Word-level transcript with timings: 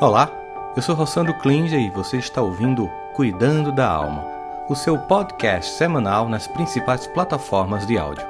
Olá, 0.00 0.30
eu 0.76 0.80
sou 0.80 0.94
Rossandro 0.94 1.34
Klinger 1.40 1.80
e 1.80 1.90
você 1.90 2.18
está 2.18 2.40
ouvindo 2.40 2.88
Cuidando 3.16 3.72
da 3.72 3.90
Alma, 3.90 4.24
o 4.70 4.76
seu 4.76 4.96
podcast 4.96 5.72
semanal 5.72 6.28
nas 6.28 6.46
principais 6.46 7.08
plataformas 7.08 7.84
de 7.84 7.98
áudio. 7.98 8.24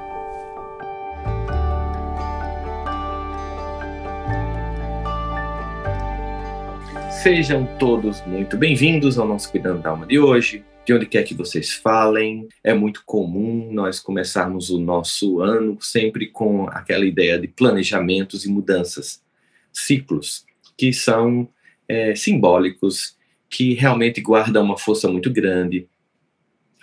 Sejam 7.23 7.67
todos 7.79 8.25
muito 8.25 8.57
bem-vindos 8.57 9.19
ao 9.19 9.29
nosso 9.29 9.51
Cuidando 9.51 9.83
da 9.83 9.91
Alma 9.91 10.07
de 10.07 10.19
hoje. 10.19 10.65
De 10.87 10.95
onde 10.95 11.05
quer 11.05 11.23
que 11.25 11.35
vocês 11.35 11.75
falem, 11.75 12.49
é 12.65 12.73
muito 12.73 13.03
comum 13.05 13.71
nós 13.71 14.01
começarmos 14.01 14.71
o 14.71 14.79
nosso 14.79 15.43
ano 15.43 15.77
sempre 15.83 16.29
com 16.29 16.67
aquela 16.71 17.05
ideia 17.05 17.39
de 17.39 17.47
planejamentos 17.47 18.47
e 18.47 18.49
mudanças, 18.51 19.23
ciclos, 19.71 20.47
que 20.79 20.95
são 20.95 21.47
é, 21.89 22.15
simbólicos 22.15 23.17
que 23.49 23.75
realmente 23.75 24.21
guardam 24.21 24.63
uma 24.63 24.79
força 24.79 25.09
muito 25.09 25.33
grande. 25.33 25.89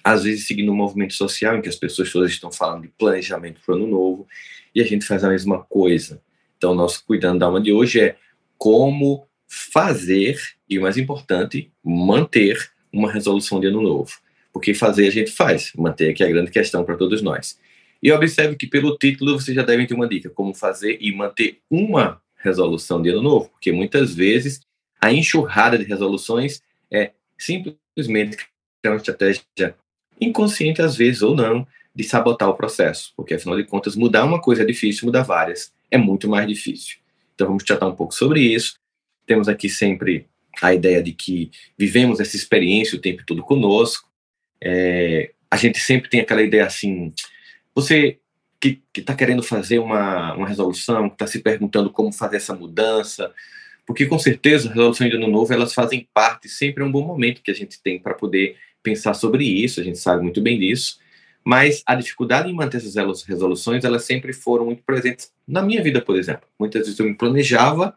Às 0.04 0.23
vezes 0.23 0.48
seguindo 0.48 0.72
um 0.72 0.76
movimento 0.76 1.13
social 1.13 1.58
em 1.58 1.62
que 1.62 1.70
as 1.70 1.76
pessoas 1.76 2.12
todas 2.12 2.32
estão 2.32 2.52
falando 2.52 2.84
de 2.84 2.88
planejamento 2.90 3.62
para 3.63 3.73
o 3.73 3.77
ano 3.77 3.88
novo 3.88 4.27
e 4.73 4.82
a 4.82 4.86
gente 4.86 5.05
faz 5.05 5.23
a 5.23 5.30
mesma 5.30 5.63
coisa. 5.63 6.22
Então, 6.58 6.73
nosso 6.73 7.05
cuidando 7.05 7.40
da 7.40 7.46
alma 7.46 7.62
de 7.62 7.72
hoje 7.72 7.99
é 7.99 8.18
como 8.58 9.27
fazer 9.48 10.40
e 10.70 10.80
o 10.80 10.82
mais 10.82 10.98
importante, 10.98 11.72
manter 11.84 12.58
uma 12.91 13.12
resolução 13.12 13.60
de 13.60 13.68
ano 13.68 13.82
novo. 13.82 14.12
Porque 14.52 14.74
fazer 14.74 15.08
a 15.08 15.12
gente 15.12 15.32
faz, 15.32 15.72
manter 15.77 16.10
aqui 16.10 16.24
é 16.24 16.27
a 16.27 16.30
grande 16.30 16.52
questão 16.52 16.84
para 16.84 16.96
todos 16.96 17.22
nós. 17.22 17.60
E 18.02 18.12
observe 18.12 18.55
que 18.55 18.68
pelo 18.68 18.98
título 18.98 19.40
você 19.40 19.54
já 19.54 19.63
deve 19.63 19.85
ter 19.85 19.94
uma 19.94 20.08
dica 20.08 20.30
como 20.30 20.54
fazer 20.54 20.98
e 21.02 21.13
manter 21.13 21.60
uma 21.70 22.22
resolução 22.38 23.02
de 23.02 23.10
ano 23.10 23.22
novo, 23.22 23.49
porque 23.49 23.72
muitas 23.72 24.13
vezes 24.13 24.62
a 25.02 25.12
enxurrada 25.12 25.77
de 25.77 25.84
resoluções 25.84 26.62
é 26.91 27.12
simplesmente 27.38 28.48
uma 28.85 28.96
estratégia 28.96 29.43
inconsciente, 30.20 30.82
às 30.82 30.96
vezes, 30.96 31.21
ou 31.21 31.35
não, 31.35 31.68
de 31.93 32.04
sabotar 32.04 32.49
o 32.49 32.55
processo, 32.55 33.13
porque, 33.16 33.34
afinal 33.34 33.57
de 33.57 33.63
contas, 33.63 33.96
mudar 33.96 34.26
uma 34.26 34.41
coisa 34.41 34.63
é 34.63 34.66
difícil, 34.66 35.05
mudar 35.05 35.23
várias 35.23 35.73
é 35.90 35.98
muito 35.98 36.27
mais 36.27 36.48
difícil. 36.48 36.98
Então, 37.34 37.48
vamos 37.48 37.63
tratar 37.63 37.88
um 37.88 37.96
pouco 37.96 38.13
sobre 38.13 38.41
isso. 38.41 38.77
Temos 39.26 39.48
aqui 39.48 39.70
sempre 39.70 40.27
a 40.62 40.73
ideia 40.73 41.01
de 41.01 41.12
que 41.12 41.51
vivemos 41.77 42.20
essa 42.20 42.35
experiência 42.35 42.98
o 42.98 43.01
tempo 43.01 43.23
todo 43.26 43.43
conosco. 43.43 44.10
É, 44.62 45.32
a 45.49 45.57
gente 45.57 45.79
sempre 45.79 46.10
tem 46.10 46.20
aquela 46.20 46.41
ideia 46.41 46.66
assim: 46.66 47.13
você 47.73 48.20
que 48.60 48.82
está 48.96 49.13
querendo 49.13 49.43
fazer 49.43 49.79
uma, 49.79 50.34
uma 50.34 50.48
resolução, 50.48 51.07
que 51.10 51.16
está 51.16 51.27
se 51.27 51.40
perguntando 51.40 51.90
como 51.90 52.12
fazer 52.12 52.38
essa 52.38 52.55
mudança, 52.55 53.34
porque 53.86 54.05
com 54.05 54.18
certeza 54.18 54.70
as 54.70 54.76
resoluções 54.76 55.10
de 55.10 55.16
ano 55.16 55.28
novo 55.28 55.54
elas 55.54 55.74
fazem 55.74 56.08
parte, 56.14 56.50
sempre 56.50 56.84
é 56.84 56.86
um 56.86 56.91
bom 56.91 57.05
momento 57.05 57.41
que 57.41 57.52
a 57.52 57.55
gente 57.55 57.82
tem 57.82 58.00
para 58.00 58.14
poder 58.14 58.58
pensar 58.82 59.14
sobre 59.14 59.44
isso, 59.44 59.80
a 59.80 59.84
gente 59.84 59.98
sabe 59.98 60.22
muito 60.22 60.41
bem 60.41 60.60
disso, 60.60 61.00
mas 61.44 61.84
a 61.86 61.94
dificuldade 61.94 62.50
em 62.50 62.54
manter 62.54 62.78
essas 62.78 63.24
resoluções, 63.24 63.84
elas 63.84 64.03
sempre 64.03 64.34
foram 64.34 64.66
muito 64.66 64.81
presentes 64.84 65.31
na 65.47 65.62
minha 65.62 65.81
vida, 65.84 66.02
por 66.02 66.18
exemplo. 66.18 66.47
Muitas 66.59 66.84
vezes 66.84 67.00
eu 67.00 67.06
me 67.06 67.13
planejava 67.13 67.96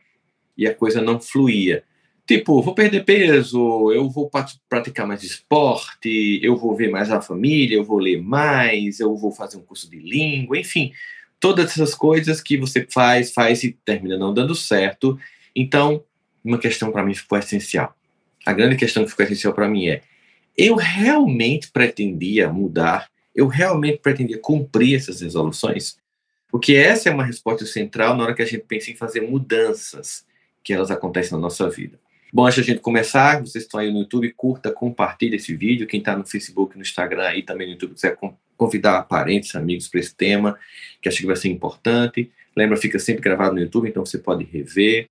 e 0.56 0.66
a 0.66 0.74
coisa 0.74 1.00
não 1.00 1.18
fluía. 1.18 1.82
Tipo, 2.26 2.60
vou 2.60 2.74
perder 2.74 3.06
peso, 3.06 3.90
eu 3.90 4.10
vou 4.10 4.30
praticar 4.68 5.06
mais 5.06 5.22
esporte, 5.22 6.38
eu 6.42 6.58
vou 6.58 6.76
ver 6.76 6.90
mais 6.90 7.10
a 7.10 7.22
família, 7.22 7.76
eu 7.76 7.84
vou 7.84 7.98
ler 7.98 8.20
mais, 8.20 9.00
eu 9.00 9.16
vou 9.16 9.32
fazer 9.32 9.56
um 9.56 9.62
curso 9.62 9.90
de 9.90 9.98
língua, 9.98 10.58
enfim, 10.58 10.92
todas 11.40 11.70
essas 11.70 11.94
coisas 11.94 12.42
que 12.42 12.58
você 12.58 12.86
faz, 12.92 13.32
faz 13.32 13.64
e 13.64 13.72
termina 13.82 14.18
não 14.18 14.34
dando 14.34 14.54
certo 14.54 15.18
então, 15.54 16.04
uma 16.44 16.58
questão 16.58 16.90
para 16.90 17.04
mim 17.04 17.14
ficou 17.14 17.38
essencial. 17.38 17.94
A 18.44 18.52
grande 18.52 18.76
questão 18.76 19.04
que 19.04 19.10
ficou 19.10 19.24
essencial 19.24 19.52
para 19.52 19.68
mim 19.68 19.88
é: 19.88 20.02
eu 20.56 20.74
realmente 20.74 21.70
pretendia 21.70 22.48
mudar? 22.48 23.08
Eu 23.34 23.46
realmente 23.46 23.98
pretendia 23.98 24.38
cumprir 24.38 24.96
essas 24.96 25.20
resoluções? 25.20 25.96
Porque 26.50 26.74
essa 26.74 27.08
é 27.08 27.12
uma 27.12 27.24
resposta 27.24 27.64
central 27.66 28.16
na 28.16 28.24
hora 28.24 28.34
que 28.34 28.42
a 28.42 28.46
gente 28.46 28.64
pensa 28.66 28.90
em 28.90 28.96
fazer 28.96 29.20
mudanças 29.20 30.26
que 30.64 30.72
elas 30.72 30.90
acontecem 30.90 31.32
na 31.32 31.38
nossa 31.38 31.68
vida. 31.68 31.98
Bom, 32.32 32.44
antes 32.44 32.56
de 32.56 32.60
a 32.60 32.74
gente 32.74 32.82
começar, 32.82 33.40
vocês 33.40 33.64
estão 33.64 33.80
aí 33.80 33.90
no 33.90 34.00
YouTube, 34.00 34.32
curta, 34.36 34.70
compartilhe 34.70 35.36
esse 35.36 35.54
vídeo. 35.54 35.86
Quem 35.86 36.00
está 36.00 36.16
no 36.16 36.26
Facebook, 36.26 36.76
no 36.76 36.82
Instagram 36.82 37.36
e 37.36 37.42
também 37.42 37.66
no 37.66 37.72
YouTube, 37.74 37.94
quiser 37.94 38.18
convidar 38.56 39.02
parentes, 39.04 39.54
amigos 39.54 39.88
para 39.88 40.00
esse 40.00 40.14
tema, 40.14 40.58
que 41.00 41.08
acho 41.08 41.18
que 41.18 41.26
vai 41.26 41.36
ser 41.36 41.48
importante. 41.48 42.30
Lembra, 42.56 42.76
fica 42.76 42.98
sempre 42.98 43.22
gravado 43.22 43.54
no 43.54 43.60
YouTube, 43.60 43.88
então 43.88 44.04
você 44.04 44.18
pode 44.18 44.44
rever. 44.44 45.08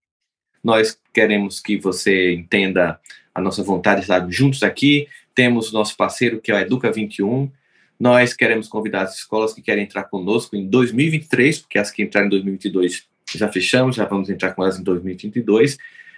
Nós 0.68 1.00
queremos 1.14 1.62
que 1.62 1.78
você 1.78 2.34
entenda 2.34 3.00
a 3.34 3.40
nossa 3.40 3.64
vontade 3.64 4.02
de 4.02 4.04
estar 4.04 4.30
juntos 4.30 4.64
aqui. 4.64 5.08
Temos 5.34 5.70
o 5.70 5.74
nosso 5.74 5.96
parceiro, 5.96 6.42
que 6.42 6.52
é 6.52 6.58
a 6.58 6.62
Educa 6.62 6.92
21. 6.92 7.50
Nós 7.98 8.34
queremos 8.34 8.68
convidar 8.68 9.04
as 9.04 9.16
escolas 9.16 9.54
que 9.54 9.62
querem 9.62 9.86
entrar 9.86 10.04
conosco 10.04 10.58
em 10.58 10.68
2023, 10.68 11.60
porque 11.60 11.80
as 11.80 11.90
que 11.90 12.04
entraram 12.04 12.28
em 12.28 12.32
2022 12.32 13.08
já 13.34 13.48
fechamos, 13.48 13.96
já 13.96 14.04
vamos 14.04 14.30
entrar 14.30 14.52
com 14.52 14.62
elas 14.62 14.78
em 14.78 14.84
2022. 14.84 15.78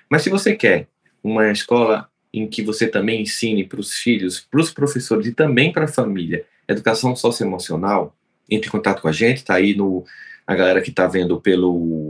Mas 0.09 0.23
se 0.23 0.31
você 0.31 0.55
quer 0.55 0.87
uma 1.23 1.51
escola 1.51 2.09
em 2.33 2.47
que 2.47 2.63
você 2.63 2.87
também 2.87 3.21
ensine 3.21 3.63
para 3.63 3.79
os 3.79 3.93
filhos, 3.93 4.39
para 4.39 4.61
os 4.61 4.71
professores 4.71 5.27
e 5.27 5.31
também 5.31 5.71
para 5.71 5.85
a 5.85 5.87
família 5.87 6.43
educação 6.67 7.15
socioemocional, 7.15 8.15
entre 8.49 8.67
em 8.67 8.71
contato 8.71 8.99
com 8.99 9.09
a 9.09 9.11
gente, 9.11 9.37
está 9.37 9.53
aí 9.53 9.75
no 9.75 10.03
a 10.47 10.55
galera 10.55 10.81
que 10.81 10.89
está 10.89 11.05
vendo 11.05 11.39
pelo 11.39 12.08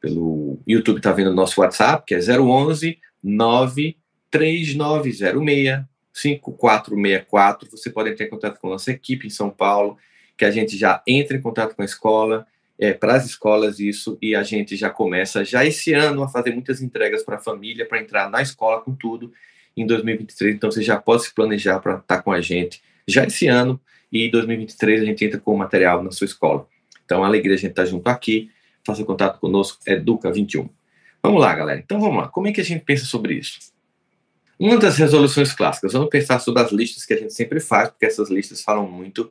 pelo 0.00 0.58
YouTube 0.66 0.96
está 0.98 1.12
vendo 1.12 1.34
nosso 1.34 1.60
WhatsApp, 1.60 2.04
que 2.06 2.14
é 2.14 2.18
011 2.18 2.98
93906 3.22 5.84
5464. 6.12 7.70
Você 7.70 7.90
pode 7.90 8.10
entrar 8.10 8.26
em 8.26 8.30
contato 8.30 8.58
com 8.58 8.68
a 8.68 8.70
nossa 8.70 8.90
equipe 8.90 9.26
em 9.26 9.30
São 9.30 9.50
Paulo, 9.50 9.98
que 10.36 10.44
a 10.44 10.50
gente 10.50 10.76
já 10.76 11.02
entra 11.06 11.36
em 11.36 11.40
contato 11.40 11.74
com 11.74 11.82
a 11.82 11.84
escola, 11.84 12.46
é, 12.78 12.92
para 12.92 13.14
as 13.14 13.26
escolas 13.26 13.80
isso, 13.80 14.18
e 14.20 14.34
a 14.34 14.42
gente 14.42 14.76
já 14.76 14.90
começa 14.90 15.44
já 15.44 15.64
esse 15.64 15.92
ano 15.92 16.22
a 16.22 16.28
fazer 16.28 16.52
muitas 16.52 16.82
entregas 16.82 17.22
para 17.22 17.36
a 17.36 17.40
família, 17.40 17.86
para 17.86 18.00
entrar 18.00 18.30
na 18.30 18.42
escola 18.42 18.80
com 18.80 18.94
tudo 18.94 19.32
em 19.76 19.86
2023. 19.86 20.56
Então 20.56 20.70
você 20.70 20.82
já 20.82 20.96
pode 20.96 21.24
se 21.24 21.34
planejar 21.34 21.80
para 21.80 21.94
estar 21.94 22.16
tá 22.16 22.22
com 22.22 22.32
a 22.32 22.40
gente 22.40 22.82
já 23.06 23.24
esse 23.24 23.46
ano, 23.46 23.80
e 24.10 24.26
em 24.26 24.30
2023 24.30 25.02
a 25.02 25.04
gente 25.04 25.24
entra 25.24 25.40
com 25.40 25.54
o 25.54 25.58
material 25.58 26.02
na 26.02 26.10
sua 26.10 26.24
escola. 26.24 26.66
Então, 27.04 27.22
a 27.22 27.26
alegria 27.26 27.54
a 27.54 27.58
gente 27.58 27.70
estar 27.70 27.84
tá 27.84 27.88
junto 27.88 28.08
aqui 28.08 28.50
faça 28.86 29.04
contato 29.04 29.38
conosco, 29.38 29.78
Educa21. 29.86 30.68
Vamos 31.22 31.40
lá, 31.40 31.54
galera. 31.54 31.80
Então 31.80 32.00
vamos 32.00 32.16
lá. 32.16 32.28
Como 32.28 32.46
é 32.46 32.52
que 32.52 32.60
a 32.60 32.64
gente 32.64 32.84
pensa 32.84 33.04
sobre 33.04 33.34
isso? 33.34 33.58
Uma 34.58 34.78
das 34.78 34.96
resoluções 34.96 35.52
clássicas, 35.52 35.92
vamos 35.92 36.08
pensar 36.08 36.38
sobre 36.38 36.62
as 36.62 36.72
listas 36.72 37.04
que 37.04 37.12
a 37.12 37.18
gente 37.18 37.34
sempre 37.34 37.60
faz, 37.60 37.90
porque 37.90 38.06
essas 38.06 38.30
listas 38.30 38.62
falam 38.62 38.88
muito 38.88 39.30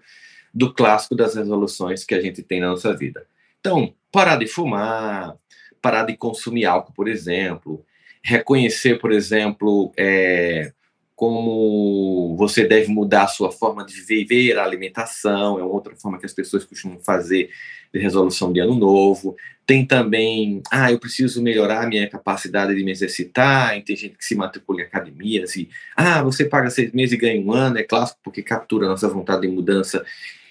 do 0.54 0.72
clássico 0.74 1.16
das 1.16 1.36
resoluções 1.36 2.04
que 2.04 2.14
a 2.14 2.22
gente 2.22 2.44
tem 2.44 2.60
na 2.60 2.70
nossa 2.70 2.96
vida. 2.96 3.26
Então, 3.60 3.94
parar 4.12 4.38
de 4.38 4.46
fumar, 4.46 5.36
parar 5.82 6.04
de 6.04 6.16
consumir 6.16 6.66
álcool, 6.66 6.94
por 6.94 7.08
exemplo, 7.08 7.84
reconhecer, 8.24 9.00
por 9.00 9.12
exemplo, 9.12 9.92
é, 9.98 10.72
como 11.16 12.36
você 12.38 12.68
deve 12.68 12.90
mudar 12.90 13.24
a 13.24 13.28
sua 13.28 13.52
forma 13.52 13.86
de 13.86 14.02
viver 14.02 14.58
a 14.58 14.64
alimentação, 14.64 15.58
é 15.58 15.64
outra 15.64 15.96
forma 15.96 16.20
que 16.20 16.26
as 16.26 16.34
pessoas 16.34 16.66
costumam 16.66 17.00
fazer 17.00 17.50
de 17.94 18.00
resolução 18.00 18.52
de 18.52 18.59
ano 18.59 18.76
novo. 18.76 19.36
Tem 19.66 19.86
também, 19.86 20.62
ah, 20.70 20.92
eu 20.92 21.00
preciso 21.00 21.42
melhorar 21.42 21.84
a 21.84 21.88
minha 21.88 22.08
capacidade 22.09 22.76
de 22.76 22.84
me 22.84 22.92
exercitar, 22.92 23.81
tem 23.84 23.96
gente 23.96 24.18
que 24.18 24.26
se 24.26 24.36
matricula 24.36 24.81
em 24.81 24.84
academias 24.84 25.56
e, 25.56 25.70
ah, 25.96 26.22
você 26.22 26.46
paga 26.46 26.70
seis 26.70 26.92
meses 26.92 27.14
e 27.14 27.18
ganha 27.18 27.42
um 27.42 27.52
ano, 27.52 27.80
é 27.80 27.84
clássico 27.84 28.20
porque 28.24 28.44
captura 28.44 28.86
a 28.86 28.90
nossa 28.90 29.08
vontade 29.08 29.42
de 29.42 29.47
mudança, 29.47 30.06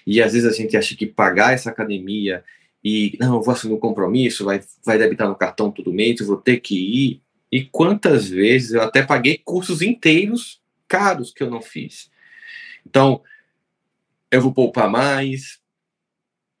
e 0.05 0.21
às 0.21 0.33
vezes 0.33 0.47
a 0.47 0.51
gente 0.51 0.75
acha 0.75 0.95
que 0.95 1.05
pagar 1.05 1.53
essa 1.53 1.69
academia 1.69 2.43
e, 2.83 3.17
não, 3.19 3.35
eu 3.35 3.41
vou 3.41 3.53
assumir 3.53 3.75
um 3.75 3.79
compromisso, 3.79 4.45
vai, 4.45 4.61
vai 4.85 4.97
debitar 4.97 5.29
no 5.29 5.35
cartão 5.35 5.71
todo 5.71 5.93
mês, 5.93 6.19
eu 6.19 6.27
vou 6.27 6.37
ter 6.37 6.57
que 6.57 6.75
ir, 6.75 7.21
e 7.55 7.63
quantas 7.63 8.27
vezes 8.27 8.73
eu 8.73 8.81
até 8.81 9.01
paguei 9.01 9.37
cursos 9.37 9.81
inteiros 9.81 10.61
caros 10.89 11.31
que 11.31 11.41
eu 11.41 11.49
não 11.49 11.61
fiz. 11.61 12.11
Então, 12.85 13.21
eu 14.29 14.41
vou 14.41 14.53
poupar 14.53 14.89
mais, 14.89 15.61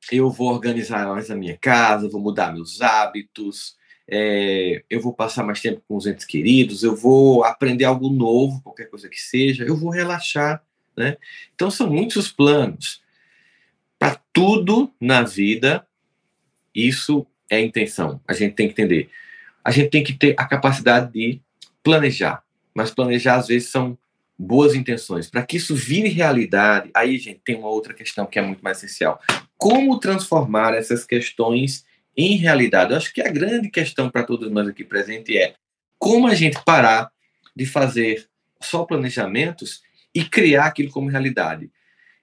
eu 0.09 0.31
vou 0.31 0.47
organizar 0.47 1.05
mais 1.05 1.29
a 1.29 1.35
minha 1.35 1.57
casa, 1.57 2.07
vou 2.07 2.21
mudar 2.21 2.53
meus 2.53 2.81
hábitos, 2.81 3.75
é, 4.07 4.85
eu 4.89 5.01
vou 5.01 5.11
passar 5.11 5.43
mais 5.43 5.59
tempo 5.59 5.83
com 5.85 5.97
os 5.97 6.07
entes 6.07 6.23
queridos, 6.23 6.81
eu 6.81 6.95
vou 6.95 7.43
aprender 7.43 7.83
algo 7.83 8.09
novo, 8.09 8.61
qualquer 8.61 8.85
coisa 8.89 9.09
que 9.09 9.19
seja, 9.19 9.65
eu 9.65 9.75
vou 9.75 9.89
relaxar, 9.89 10.63
né? 10.95 11.17
Então 11.53 11.69
são 11.69 11.89
muitos 11.89 12.31
planos. 12.31 13.03
Para 13.99 14.15
tudo 14.31 14.93
na 14.97 15.23
vida, 15.23 15.85
isso 16.73 17.27
é 17.49 17.59
intenção. 17.59 18.21
A 18.25 18.31
gente 18.31 18.55
tem 18.55 18.67
que 18.67 18.81
entender. 18.81 19.09
A 19.65 19.71
gente 19.71 19.89
tem 19.89 20.03
que 20.03 20.13
ter 20.13 20.35
a 20.37 20.45
capacidade 20.45 21.11
de 21.11 21.41
planejar, 21.83 22.43
mas 22.73 22.91
planejar 22.91 23.37
às 23.37 23.47
vezes 23.47 23.69
são 23.69 23.97
boas 24.37 24.75
intenções. 24.75 25.27
Para 25.27 25.43
que 25.43 25.57
isso 25.57 25.73
vire 25.73 26.07
realidade, 26.09 26.91
aí, 26.93 27.17
gente, 27.17 27.41
tem 27.43 27.55
uma 27.55 27.69
outra 27.69 27.91
questão 27.91 28.27
que 28.27 28.37
é 28.37 28.41
muito 28.43 28.61
mais 28.61 28.77
essencial. 28.77 29.19
Como 29.57 29.99
transformar 29.99 30.75
essas 30.75 31.03
questões 31.03 31.83
em 32.15 32.35
realidade? 32.35 32.91
Eu 32.91 32.97
acho 32.97 33.11
que 33.11 33.21
a 33.21 33.31
grande 33.31 33.69
questão 33.69 34.09
para 34.09 34.23
todos 34.23 34.51
nós 34.51 34.67
aqui 34.67 34.83
presentes 34.83 35.35
é 35.35 35.55
como 35.97 36.27
a 36.27 36.35
gente 36.35 36.63
parar 36.63 37.11
de 37.55 37.65
fazer 37.65 38.27
só 38.61 38.83
planejamentos 38.83 39.81
e 40.13 40.23
criar 40.23 40.65
aquilo 40.65 40.91
como 40.91 41.09
realidade. 41.09 41.71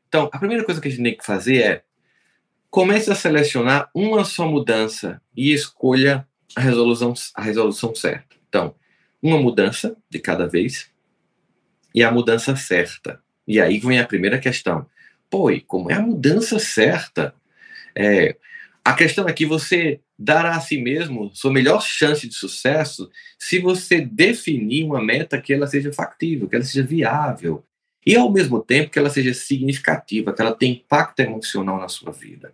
Então, 0.06 0.30
a 0.32 0.38
primeira 0.38 0.64
coisa 0.64 0.80
que 0.80 0.88
a 0.88 0.90
gente 0.90 1.02
tem 1.02 1.16
que 1.16 1.26
fazer 1.26 1.62
é 1.62 1.82
comece 2.70 3.10
a 3.10 3.14
selecionar 3.14 3.90
uma 3.94 4.24
só 4.24 4.46
mudança 4.46 5.20
e 5.36 5.52
escolha 5.52 6.26
a 6.56 6.60
resolução, 6.60 7.14
a 7.34 7.42
resolução 7.42 7.94
certa. 7.94 8.36
Então, 8.48 8.74
uma 9.22 9.38
mudança 9.38 9.96
de 10.10 10.18
cada 10.18 10.46
vez 10.46 10.90
e 11.94 12.02
a 12.02 12.10
mudança 12.10 12.56
certa. 12.56 13.20
E 13.46 13.60
aí 13.60 13.78
vem 13.78 13.98
a 13.98 14.06
primeira 14.06 14.38
questão. 14.38 14.86
Pô, 15.30 15.50
e 15.50 15.60
como 15.60 15.90
é 15.90 15.94
a 15.94 16.00
mudança 16.00 16.58
certa? 16.58 17.34
É, 17.94 18.36
a 18.84 18.94
questão 18.94 19.28
é 19.28 19.32
que 19.32 19.46
você 19.46 20.00
dará 20.18 20.56
a 20.56 20.60
si 20.60 20.78
mesmo 20.78 21.30
sua 21.34 21.52
melhor 21.52 21.82
chance 21.82 22.28
de 22.28 22.34
sucesso 22.34 23.10
se 23.38 23.58
você 23.58 24.00
definir 24.00 24.84
uma 24.84 25.02
meta 25.02 25.40
que 25.40 25.52
ela 25.52 25.66
seja 25.66 25.92
factível, 25.92 26.48
que 26.48 26.54
ela 26.54 26.64
seja 26.64 26.84
viável 26.84 27.64
e 28.04 28.16
ao 28.16 28.30
mesmo 28.30 28.60
tempo 28.60 28.90
que 28.90 28.98
ela 28.98 29.10
seja 29.10 29.32
significativa, 29.32 30.32
que 30.32 30.42
ela 30.42 30.54
tenha 30.54 30.74
impacto 30.74 31.20
emocional 31.20 31.78
na 31.78 31.88
sua 31.88 32.12
vida. 32.12 32.52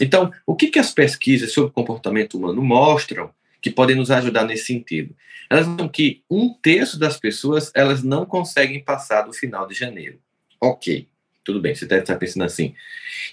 Então, 0.00 0.32
o 0.46 0.56
que, 0.56 0.68
que 0.68 0.78
as 0.78 0.92
pesquisas 0.92 1.52
sobre 1.52 1.72
comportamento 1.72 2.38
humano 2.38 2.62
mostram 2.62 3.30
que 3.60 3.70
podem 3.70 3.94
nos 3.94 4.10
ajudar 4.10 4.44
nesse 4.44 4.66
sentido? 4.66 5.14
Elas 5.48 5.66
mostram 5.66 5.88
que 5.88 6.22
um 6.30 6.54
terço 6.54 6.98
das 6.98 7.18
pessoas 7.18 7.70
elas 7.74 8.02
não 8.02 8.24
conseguem 8.24 8.82
passar 8.82 9.22
do 9.22 9.32
final 9.32 9.66
de 9.66 9.74
janeiro. 9.74 10.18
Ok, 10.60 11.08
tudo 11.44 11.60
bem, 11.60 11.74
você 11.74 11.86
deve 11.86 12.02
estar 12.02 12.16
pensando 12.16 12.44
assim. 12.44 12.74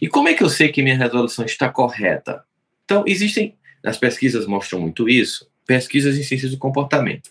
E 0.02 0.08
como 0.08 0.28
é 0.28 0.34
que 0.34 0.44
eu 0.44 0.50
sei 0.50 0.70
que 0.70 0.82
minha 0.82 0.98
resolução 0.98 1.46
está 1.46 1.70
correta? 1.70 2.44
Então, 2.84 3.04
existem, 3.06 3.56
as 3.84 3.98
pesquisas 3.98 4.46
mostram 4.46 4.80
muito 4.80 5.08
isso, 5.08 5.50
pesquisas 5.66 6.18
em 6.18 6.24
ciências 6.24 6.52
do 6.52 6.58
comportamento. 6.58 7.30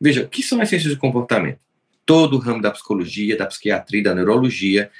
Veja, 0.00 0.22
o 0.22 0.28
que 0.28 0.42
são 0.42 0.60
as 0.60 0.68
ciências 0.68 0.94
do 0.94 0.98
comportamento? 0.98 1.60
Todo 2.04 2.36
o 2.36 2.38
ramo 2.38 2.60
da 2.60 2.70
psicologia, 2.70 3.36
da 3.36 3.46
psiquiatria, 3.46 4.02
da 4.02 4.14
neurologia, 4.14 4.90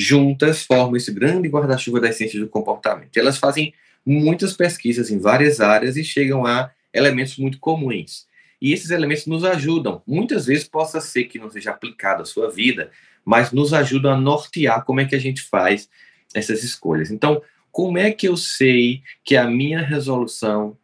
juntas 0.00 0.64
formam 0.64 0.96
esse 0.96 1.12
grande 1.12 1.48
guarda-chuva 1.48 2.00
das 2.00 2.16
ciências 2.16 2.42
do 2.42 2.48
comportamento. 2.48 3.16
Elas 3.16 3.36
fazem 3.36 3.74
muitas 4.04 4.54
pesquisas 4.54 5.10
em 5.10 5.18
várias 5.18 5.60
áreas 5.60 5.96
e 5.96 6.02
chegam 6.02 6.46
a 6.46 6.70
elementos 6.92 7.36
muito 7.36 7.58
comuns. 7.58 8.26
E 8.60 8.72
esses 8.72 8.90
elementos 8.90 9.26
nos 9.26 9.44
ajudam. 9.44 10.02
Muitas 10.06 10.46
vezes 10.46 10.66
possa 10.66 11.00
ser 11.00 11.24
que 11.24 11.38
não 11.38 11.50
seja 11.50 11.70
aplicado 11.70 12.22
à 12.22 12.24
sua 12.24 12.50
vida, 12.50 12.90
mas 13.24 13.52
nos 13.52 13.74
ajudam 13.74 14.12
a 14.12 14.20
nortear 14.20 14.84
como 14.84 15.00
é 15.00 15.04
que 15.04 15.14
a 15.14 15.20
gente 15.20 15.42
faz 15.42 15.88
essas 16.34 16.64
escolhas. 16.64 17.10
Então, 17.10 17.42
como 17.70 17.98
é 17.98 18.10
que 18.10 18.26
eu 18.26 18.36
sei 18.36 19.02
que 19.22 19.36
a 19.36 19.46
minha 19.46 19.80
resolução 19.80 20.76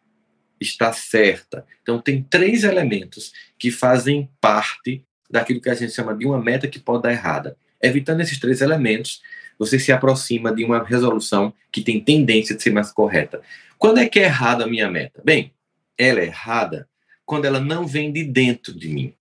está 0.60 0.92
certa? 0.92 1.66
Então, 1.82 2.00
tem 2.00 2.22
três 2.22 2.64
elementos 2.64 3.32
que 3.58 3.70
fazem 3.70 4.30
parte 4.40 5.02
daquilo 5.30 5.60
que 5.60 5.70
a 5.70 5.74
gente 5.74 5.92
chama 5.92 6.14
de 6.14 6.26
uma 6.26 6.40
meta 6.40 6.68
que 6.68 6.78
pode 6.78 7.02
dar 7.02 7.12
errada. 7.12 7.56
Evitando 7.82 8.20
esses 8.20 8.38
três 8.38 8.61
elementos, 8.61 9.20
você 9.58 9.78
se 9.78 9.93
aproxima 9.93 10.55
de 10.55 10.64
uma 10.64 10.84
resolução 10.84 11.52
que 11.73 11.82
tem 11.82 12.00
tendência 12.00 12.55
de 12.56 12.62
ser 12.62 12.70
mais 12.70 12.93
correta. 12.93 13.40
Quando 13.78 13.99
é 13.99 14.08
que 14.08 14.19
é 14.19 14.25
errada 14.25 14.64
a 14.64 14.67
minha 14.67 14.90
meta? 14.90 15.23
Bem, 15.25 15.52
ela 15.99 16.20
é 16.20 16.26
errada 16.26 16.88
quando 17.25 17.44
ela 17.44 17.61
não 17.61 17.87
vem 17.87 18.12
de 18.12 18.25
dentro 18.25 18.73
de 18.73 18.88
mim. 18.88 19.14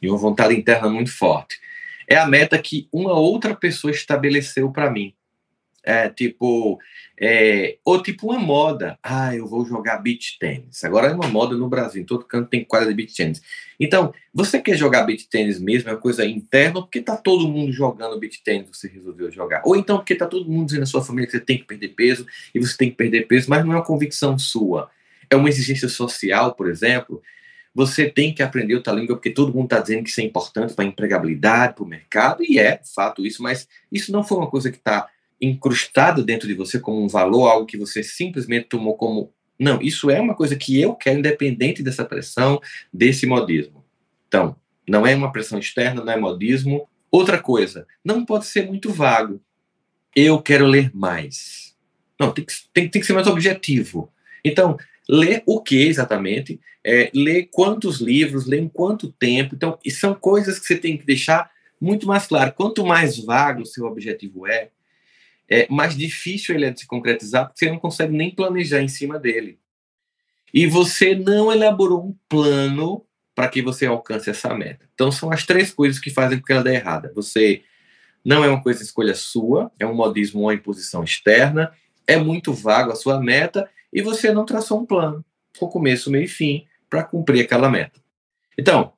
E 0.00 0.08
uma 0.08 0.18
vontade 0.18 0.54
interna 0.54 0.88
muito 0.88 1.12
forte. 1.12 1.58
É 2.08 2.16
a 2.16 2.26
meta 2.26 2.58
que 2.58 2.88
uma 2.92 3.14
outra 3.14 3.54
pessoa 3.54 3.90
estabeleceu 3.90 4.70
para 4.70 4.90
mim. 4.90 5.14
É, 5.86 6.08
tipo, 6.08 6.78
é, 7.20 7.76
ou 7.84 8.02
tipo 8.02 8.30
uma 8.30 8.38
moda. 8.38 8.98
Ah, 9.02 9.36
eu 9.36 9.46
vou 9.46 9.66
jogar 9.66 9.98
beach 9.98 10.38
tênis. 10.38 10.82
Agora 10.82 11.08
é 11.08 11.12
uma 11.12 11.28
moda 11.28 11.54
no 11.56 11.68
Brasil, 11.68 12.00
em 12.00 12.06
todo 12.06 12.24
canto 12.24 12.48
tem 12.48 12.64
quadra 12.64 12.88
de 12.88 12.94
beach 12.94 13.14
tênis. 13.14 13.42
Então, 13.78 14.14
você 14.32 14.60
quer 14.60 14.76
jogar 14.76 15.02
beach 15.04 15.28
tênis 15.28 15.60
mesmo, 15.60 15.90
é 15.90 15.92
uma 15.92 16.00
coisa 16.00 16.24
interna, 16.24 16.80
porque 16.80 17.02
tá 17.02 17.16
todo 17.16 17.46
mundo 17.46 17.70
jogando 17.70 18.18
beach 18.18 18.42
tênis, 18.42 18.68
você 18.72 18.88
resolveu 18.88 19.30
jogar. 19.30 19.62
Ou 19.64 19.76
então 19.76 19.98
porque 19.98 20.14
tá 20.14 20.26
todo 20.26 20.50
mundo 20.50 20.66
dizendo 20.66 20.80
na 20.80 20.86
sua 20.86 21.04
família 21.04 21.26
que 21.26 21.32
você 21.32 21.40
tem 21.40 21.58
que 21.58 21.64
perder 21.64 21.88
peso, 21.88 22.26
e 22.54 22.58
você 22.58 22.76
tem 22.76 22.90
que 22.90 22.96
perder 22.96 23.26
peso, 23.26 23.50
mas 23.50 23.64
não 23.64 23.72
é 23.72 23.76
uma 23.76 23.84
convicção 23.84 24.38
sua. 24.38 24.90
É 25.28 25.36
uma 25.36 25.48
exigência 25.48 25.88
social, 25.88 26.54
por 26.54 26.68
exemplo. 26.68 27.22
Você 27.74 28.08
tem 28.08 28.32
que 28.32 28.42
aprender 28.42 28.74
outra 28.74 28.92
língua, 28.92 29.16
porque 29.16 29.30
todo 29.30 29.52
mundo 29.52 29.64
está 29.64 29.80
dizendo 29.80 30.04
que 30.04 30.10
isso 30.10 30.20
é 30.20 30.24
importante 30.24 30.72
para 30.74 30.84
a 30.84 30.88
empregabilidade, 30.88 31.74
para 31.74 31.84
o 31.84 31.86
mercado, 31.86 32.42
e 32.42 32.58
é, 32.58 32.76
de 32.76 32.92
fato, 32.92 33.26
isso, 33.26 33.42
mas 33.42 33.68
isso 33.90 34.12
não 34.12 34.22
foi 34.22 34.38
uma 34.38 34.48
coisa 34.48 34.70
que 34.70 34.78
está 34.78 35.08
incrustado 35.44 36.24
dentro 36.24 36.48
de 36.48 36.54
você 36.54 36.78
como 36.78 37.02
um 37.02 37.08
valor, 37.08 37.48
algo 37.48 37.66
que 37.66 37.76
você 37.76 38.02
simplesmente 38.02 38.66
tomou 38.68 38.96
como. 38.96 39.32
Não, 39.58 39.80
isso 39.80 40.10
é 40.10 40.20
uma 40.20 40.34
coisa 40.34 40.56
que 40.56 40.80
eu 40.80 40.94
quero, 40.94 41.18
independente 41.18 41.82
dessa 41.82 42.04
pressão, 42.04 42.60
desse 42.92 43.26
modismo. 43.26 43.84
Então, 44.26 44.56
não 44.88 45.06
é 45.06 45.14
uma 45.14 45.32
pressão 45.32 45.58
externa, 45.58 46.04
não 46.04 46.12
é 46.12 46.16
modismo. 46.16 46.88
Outra 47.10 47.38
coisa, 47.38 47.86
não 48.04 48.24
pode 48.24 48.46
ser 48.46 48.66
muito 48.66 48.92
vago. 48.92 49.40
Eu 50.14 50.42
quero 50.42 50.66
ler 50.66 50.90
mais. 50.94 51.74
Não, 52.18 52.32
tem 52.32 52.44
que, 52.44 52.52
tem, 52.72 52.88
tem 52.88 53.00
que 53.00 53.06
ser 53.06 53.12
mais 53.12 53.26
objetivo. 53.26 54.12
Então, 54.44 54.76
ler 55.08 55.42
o 55.46 55.60
que 55.60 55.86
exatamente? 55.86 56.60
É, 56.82 57.10
ler 57.14 57.48
quantos 57.50 58.00
livros, 58.00 58.46
ler 58.46 58.60
em 58.60 58.68
quanto 58.68 59.12
tempo. 59.12 59.54
Então, 59.54 59.78
são 59.90 60.14
coisas 60.14 60.58
que 60.58 60.66
você 60.66 60.76
tem 60.76 60.96
que 60.96 61.06
deixar 61.06 61.50
muito 61.80 62.06
mais 62.06 62.26
claro. 62.26 62.52
Quanto 62.52 62.84
mais 62.84 63.18
vago 63.18 63.62
o 63.62 63.66
seu 63.66 63.86
objetivo 63.86 64.46
é, 64.46 64.70
é, 65.48 65.66
mais 65.70 65.96
difícil 65.96 66.54
ele 66.54 66.66
é 66.66 66.70
de 66.70 66.80
se 66.80 66.86
concretizar, 66.86 67.46
porque 67.46 67.64
você 67.64 67.70
não 67.70 67.78
consegue 67.78 68.16
nem 68.16 68.34
planejar 68.34 68.80
em 68.80 68.88
cima 68.88 69.18
dele. 69.18 69.58
E 70.52 70.66
você 70.66 71.14
não 71.14 71.52
elaborou 71.52 72.06
um 72.06 72.16
plano 72.28 73.04
para 73.34 73.48
que 73.48 73.60
você 73.60 73.86
alcance 73.86 74.30
essa 74.30 74.54
meta. 74.54 74.88
Então, 74.94 75.10
são 75.10 75.32
as 75.32 75.44
três 75.44 75.72
coisas 75.72 76.00
que 76.00 76.10
fazem 76.10 76.38
com 76.38 76.46
que 76.46 76.52
ela 76.52 76.62
dê 76.62 76.74
errada. 76.74 77.12
Você 77.14 77.62
não 78.24 78.44
é 78.44 78.48
uma 78.48 78.62
coisa 78.62 78.82
escolha 78.82 79.14
sua, 79.14 79.70
é 79.78 79.84
um 79.84 79.94
modismo 79.94 80.40
ou 80.40 80.46
uma 80.46 80.54
imposição 80.54 81.02
externa, 81.02 81.72
é 82.06 82.16
muito 82.16 82.52
vago 82.52 82.92
a 82.92 82.96
sua 82.96 83.20
meta 83.20 83.68
e 83.92 84.00
você 84.00 84.32
não 84.32 84.44
traçou 84.44 84.80
um 84.80 84.86
plano, 84.86 85.24
com 85.58 85.68
começo, 85.68 86.10
meio 86.10 86.24
e 86.24 86.28
fim, 86.28 86.66
para 86.88 87.02
cumprir 87.02 87.44
aquela 87.44 87.68
meta. 87.68 88.00
Então, 88.56 88.92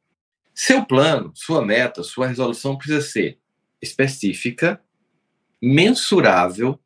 seu 0.54 0.84
plano, 0.84 1.32
sua 1.34 1.64
meta, 1.64 2.02
sua 2.02 2.26
resolução 2.26 2.76
precisa 2.76 3.00
ser 3.00 3.38
específica, 3.80 4.80
mensurável, 5.66 6.78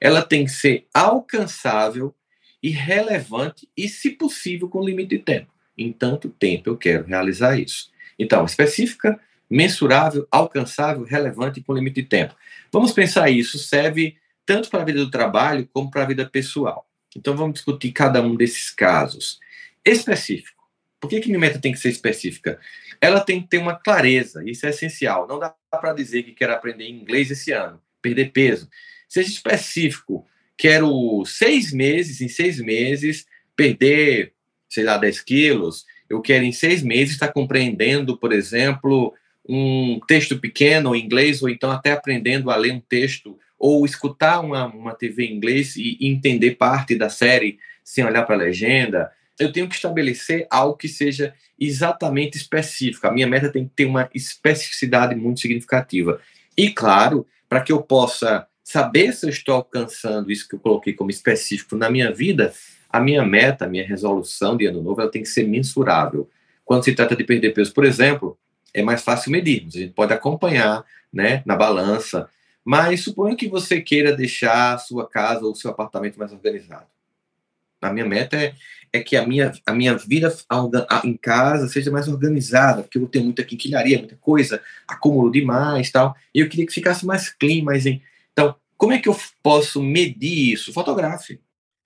ela 0.00 0.20
tem 0.20 0.44
que 0.44 0.50
ser 0.50 0.88
alcançável 0.92 2.12
e 2.60 2.70
relevante 2.70 3.68
e, 3.76 3.88
se 3.88 4.10
possível, 4.10 4.68
com 4.68 4.84
limite 4.84 5.10
de 5.10 5.18
tempo. 5.20 5.52
Em 5.78 5.92
tanto 5.92 6.28
tempo 6.28 6.68
eu 6.68 6.76
quero 6.76 7.06
realizar 7.06 7.56
isso. 7.56 7.88
Então, 8.18 8.44
específica, 8.44 9.20
mensurável, 9.48 10.26
alcançável, 10.28 11.04
relevante 11.04 11.60
e 11.60 11.62
com 11.62 11.72
limite 11.72 12.02
de 12.02 12.08
tempo. 12.08 12.34
Vamos 12.72 12.90
pensar 12.90 13.30
isso, 13.30 13.60
serve 13.60 14.16
tanto 14.44 14.70
para 14.70 14.82
a 14.82 14.84
vida 14.84 14.98
do 14.98 15.10
trabalho 15.10 15.68
como 15.72 15.88
para 15.88 16.02
a 16.02 16.06
vida 16.06 16.26
pessoal. 16.26 16.84
Então, 17.14 17.36
vamos 17.36 17.54
discutir 17.54 17.92
cada 17.92 18.20
um 18.20 18.34
desses 18.34 18.70
casos. 18.70 19.38
Específico. 19.84 20.64
Por 20.98 21.08
que, 21.08 21.20
que 21.20 21.28
minha 21.28 21.38
meta 21.38 21.60
tem 21.60 21.70
que 21.70 21.78
ser 21.78 21.90
específica? 21.90 22.58
Ela 23.00 23.20
tem 23.20 23.40
que 23.40 23.48
ter 23.48 23.58
uma 23.58 23.76
clareza, 23.76 24.42
isso 24.44 24.66
é 24.66 24.70
essencial. 24.70 25.28
Não 25.28 25.38
dá 25.38 25.54
para 25.70 25.92
dizer 25.92 26.24
que 26.24 26.32
quero 26.32 26.54
aprender 26.54 26.88
inglês 26.88 27.30
esse 27.30 27.52
ano 27.52 27.80
perder 28.06 28.30
peso. 28.30 28.68
Seja 29.08 29.28
específico. 29.28 30.24
Quero 30.56 31.24
seis 31.26 31.72
meses, 31.72 32.20
em 32.20 32.28
seis 32.28 32.60
meses, 32.60 33.26
perder, 33.56 34.32
sei 34.68 34.84
lá, 34.84 34.96
10 34.96 35.20
quilos. 35.22 35.84
Eu 36.08 36.20
quero, 36.20 36.44
em 36.44 36.52
seis 36.52 36.82
meses, 36.82 37.14
estar 37.14 37.32
compreendendo, 37.32 38.16
por 38.16 38.32
exemplo, 38.32 39.12
um 39.48 39.98
texto 40.06 40.38
pequeno 40.38 40.94
em 40.94 41.04
inglês, 41.04 41.42
ou 41.42 41.48
então 41.48 41.70
até 41.70 41.92
aprendendo 41.92 42.50
a 42.50 42.56
ler 42.56 42.72
um 42.72 42.80
texto, 42.80 43.36
ou 43.58 43.84
escutar 43.84 44.40
uma, 44.40 44.66
uma 44.66 44.94
TV 44.94 45.24
em 45.24 45.34
inglês 45.34 45.76
e 45.76 45.98
entender 46.00 46.52
parte 46.52 46.94
da 46.94 47.08
série 47.08 47.58
sem 47.82 48.04
olhar 48.04 48.22
para 48.22 48.36
a 48.36 48.38
legenda. 48.38 49.10
Eu 49.38 49.52
tenho 49.52 49.68
que 49.68 49.74
estabelecer 49.74 50.46
algo 50.48 50.76
que 50.76 50.88
seja 50.88 51.34
exatamente 51.58 52.36
específico. 52.36 53.06
A 53.06 53.12
minha 53.12 53.26
meta 53.26 53.50
tem 53.50 53.64
que 53.64 53.74
ter 53.74 53.84
uma 53.84 54.08
especificidade 54.14 55.14
muito 55.14 55.40
significativa. 55.40 56.20
E, 56.56 56.70
claro, 56.70 57.26
para 57.48 57.60
que 57.60 57.72
eu 57.72 57.82
possa 57.82 58.46
saber 58.62 59.12
se 59.12 59.26
eu 59.26 59.30
estou 59.30 59.54
alcançando 59.54 60.30
isso 60.30 60.48
que 60.48 60.54
eu 60.54 60.60
coloquei 60.60 60.92
como 60.92 61.10
específico 61.10 61.76
na 61.76 61.88
minha 61.88 62.12
vida, 62.12 62.52
a 62.90 63.00
minha 63.00 63.24
meta, 63.24 63.64
a 63.64 63.68
minha 63.68 63.86
resolução 63.86 64.56
de 64.56 64.66
ano 64.66 64.82
novo, 64.82 65.00
ela 65.00 65.10
tem 65.10 65.22
que 65.22 65.28
ser 65.28 65.46
mensurável. 65.46 66.28
Quando 66.64 66.84
se 66.84 66.94
trata 66.94 67.14
de 67.14 67.22
perder 67.22 67.52
peso, 67.52 67.72
por 67.72 67.84
exemplo, 67.84 68.36
é 68.74 68.82
mais 68.82 69.02
fácil 69.02 69.30
medir. 69.30 69.66
A 69.68 69.70
gente 69.70 69.92
pode 69.92 70.12
acompanhar 70.12 70.84
né, 71.12 71.42
na 71.46 71.54
balança. 71.54 72.28
Mas 72.64 73.04
suponha 73.04 73.36
que 73.36 73.48
você 73.48 73.80
queira 73.80 74.12
deixar 74.12 74.76
sua 74.78 75.08
casa 75.08 75.44
ou 75.44 75.54
seu 75.54 75.70
apartamento 75.70 76.18
mais 76.18 76.32
organizado. 76.32 76.86
A 77.80 77.92
minha 77.92 78.04
meta 78.04 78.36
é, 78.36 78.54
é 78.96 79.02
que 79.02 79.16
a 79.16 79.26
minha, 79.26 79.52
a 79.64 79.72
minha 79.72 79.96
vida 79.96 80.34
em 81.04 81.16
casa 81.16 81.68
seja 81.68 81.90
mais 81.90 82.08
organizada, 82.08 82.82
porque 82.82 82.98
eu 82.98 83.06
tenho 83.06 83.24
muita 83.24 83.44
quinquilharia, 83.44 83.98
muita 83.98 84.16
coisa, 84.16 84.60
acumulo 84.88 85.30
demais 85.30 85.90
tal. 85.90 86.16
E 86.34 86.40
eu 86.40 86.48
queria 86.48 86.66
que 86.66 86.72
ficasse 86.72 87.06
mais 87.06 87.28
clean, 87.28 87.62
mais 87.62 87.86
em. 87.86 88.02
Então, 88.32 88.54
como 88.76 88.92
é 88.92 88.98
que 88.98 89.08
eu 89.08 89.16
posso 89.42 89.82
medir 89.82 90.52
isso? 90.52 90.72
Fotografe. 90.72 91.40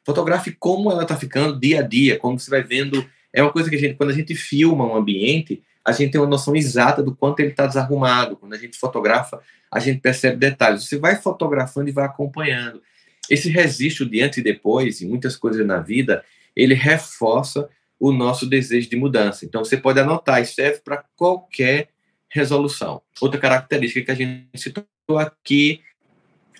Fotografe 0.04 0.56
como 0.58 0.90
ela 0.90 1.02
está 1.02 1.16
ficando 1.16 1.58
dia 1.58 1.80
a 1.80 1.82
dia, 1.82 2.18
como 2.18 2.38
você 2.38 2.50
vai 2.50 2.62
vendo 2.62 3.06
É 3.32 3.42
uma 3.42 3.52
coisa 3.52 3.70
que 3.70 3.76
a 3.76 3.78
gente, 3.78 3.94
quando 3.94 4.10
a 4.10 4.14
gente 4.14 4.34
filma 4.34 4.84
um 4.84 4.96
ambiente, 4.96 5.62
a 5.84 5.92
gente 5.92 6.12
tem 6.12 6.20
uma 6.20 6.26
noção 6.26 6.56
exata 6.56 7.02
do 7.02 7.14
quanto 7.14 7.40
ele 7.40 7.50
está 7.50 7.66
desarrumado. 7.66 8.36
Quando 8.36 8.54
a 8.54 8.58
gente 8.58 8.76
fotografa, 8.76 9.40
a 9.70 9.78
gente 9.78 10.00
percebe 10.00 10.36
detalhes. 10.36 10.84
Você 10.84 10.98
vai 10.98 11.16
fotografando 11.16 11.88
e 11.88 11.92
vai 11.92 12.04
acompanhando. 12.04 12.82
Esse 13.28 13.48
registro 13.48 14.04
de 14.04 14.20
antes 14.20 14.38
e 14.38 14.42
depois, 14.42 15.00
em 15.00 15.08
muitas 15.08 15.36
coisas 15.36 15.64
na 15.64 15.78
vida, 15.78 16.24
ele 16.54 16.74
reforça 16.74 17.68
o 17.98 18.12
nosso 18.12 18.46
desejo 18.46 18.88
de 18.88 18.96
mudança. 18.96 19.44
Então, 19.44 19.64
você 19.64 19.76
pode 19.76 20.00
anotar, 20.00 20.40
isso 20.40 20.54
serve 20.54 20.80
para 20.80 21.04
qualquer 21.16 21.90
resolução. 22.28 23.02
Outra 23.20 23.38
característica 23.38 24.04
que 24.04 24.10
a 24.10 24.26
gente 24.26 24.48
citou 24.54 24.84
aqui 25.18 25.82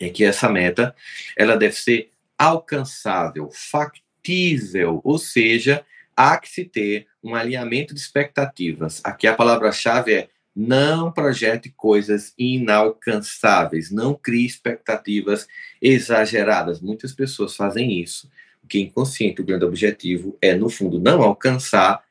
é 0.01 0.09
que 0.09 0.25
essa 0.25 0.49
meta 0.49 0.95
ela 1.37 1.57
deve 1.57 1.77
ser 1.77 2.11
alcançável, 2.39 3.51
factível, 3.53 5.01
ou 5.05 5.19
seja, 5.19 5.85
há 6.17 6.39
que 6.39 6.49
se 6.49 6.65
ter 6.65 7.07
um 7.23 7.35
alinhamento 7.35 7.95
de 7.95 8.01
expectativas. 8.01 9.01
Aqui 9.05 9.27
a 9.27 9.35
palavra-chave 9.35 10.13
é 10.15 10.29
não 10.55 11.13
projete 11.13 11.71
coisas 11.71 12.35
inalcançáveis, 12.37 13.91
não 13.91 14.15
crie 14.15 14.45
expectativas 14.45 15.47
exageradas. 15.81 16.81
Muitas 16.81 17.13
pessoas 17.13 17.55
fazem 17.55 18.01
isso. 18.01 18.29
Que 18.71 18.79
é 18.79 18.81
inconsciente, 18.83 19.43
o 19.43 19.45
grande 19.45 19.65
objetivo 19.65 20.39
é, 20.41 20.55
no 20.55 20.71
fundo, 20.71 21.01
não 21.01 21.23
alcançar 21.23 22.03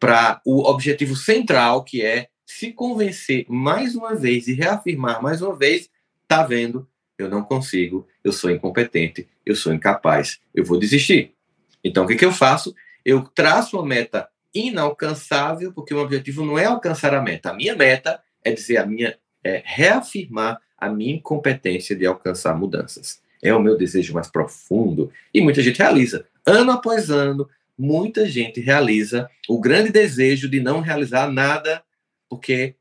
para 0.00 0.40
o 0.44 0.68
objetivo 0.68 1.14
central, 1.14 1.84
que 1.84 2.02
é 2.02 2.28
se 2.46 2.72
convencer 2.72 3.44
mais 3.48 3.94
uma 3.94 4.14
vez 4.14 4.48
e 4.48 4.54
reafirmar 4.54 5.22
mais 5.22 5.42
uma 5.42 5.54
vez: 5.54 5.90
tá 6.26 6.42
vendo? 6.42 6.88
Eu 7.18 7.28
não 7.28 7.42
consigo, 7.42 8.06
eu 8.24 8.32
sou 8.32 8.50
incompetente, 8.50 9.28
eu 9.44 9.54
sou 9.54 9.72
incapaz, 9.72 10.40
eu 10.54 10.64
vou 10.64 10.78
desistir. 10.78 11.34
Então, 11.84 12.04
o 12.04 12.06
que, 12.06 12.16
que 12.16 12.24
eu 12.24 12.32
faço? 12.32 12.74
Eu 13.04 13.22
traço 13.22 13.76
uma 13.76 13.86
meta 13.86 14.28
inalcançável, 14.54 15.72
porque 15.72 15.94
o 15.94 15.98
objetivo 15.98 16.44
não 16.44 16.58
é 16.58 16.64
alcançar 16.64 17.14
a 17.14 17.22
meta. 17.22 17.50
A 17.50 17.54
minha 17.54 17.76
meta 17.76 18.20
é 18.42 18.50
dizer 18.50 18.78
a 18.78 18.86
minha 18.86 19.18
é 19.44 19.62
reafirmar 19.64 20.60
a 20.76 20.88
minha 20.88 21.14
incompetência 21.14 21.94
de 21.94 22.04
alcançar 22.04 22.56
mudanças. 22.56 23.20
É 23.46 23.54
o 23.54 23.62
meu 23.62 23.76
desejo 23.76 24.12
mais 24.12 24.28
profundo 24.28 25.12
e 25.32 25.40
muita 25.40 25.62
gente 25.62 25.78
realiza. 25.78 26.26
Ano 26.44 26.72
após 26.72 27.10
ano, 27.10 27.48
muita 27.78 28.28
gente 28.28 28.60
realiza 28.60 29.30
o 29.48 29.60
grande 29.60 29.90
desejo 29.90 30.48
de 30.48 30.58
não 30.58 30.80
realizar 30.80 31.30
nada 31.30 31.82
porque 32.28 32.74